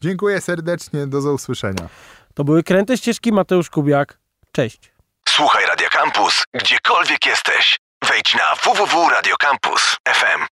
Dziękuję 0.01 0.41
serdecznie. 0.41 1.07
Do 1.07 1.33
usłyszenia. 1.33 1.89
To 2.33 2.43
były 2.43 2.63
Kręte 2.63 2.97
Ścieżki 2.97 3.31
Mateusz 3.31 3.69
Kubiak. 3.69 4.19
Cześć. 4.51 4.91
Słuchaj 5.29 5.65
Radio 5.65 5.87
Campus, 5.89 6.43
gdziekolwiek 6.53 7.25
jesteś. 7.25 7.79
Wejdź 8.09 8.35
na 8.35 8.55
www.radiocampus.fm. 8.55 10.41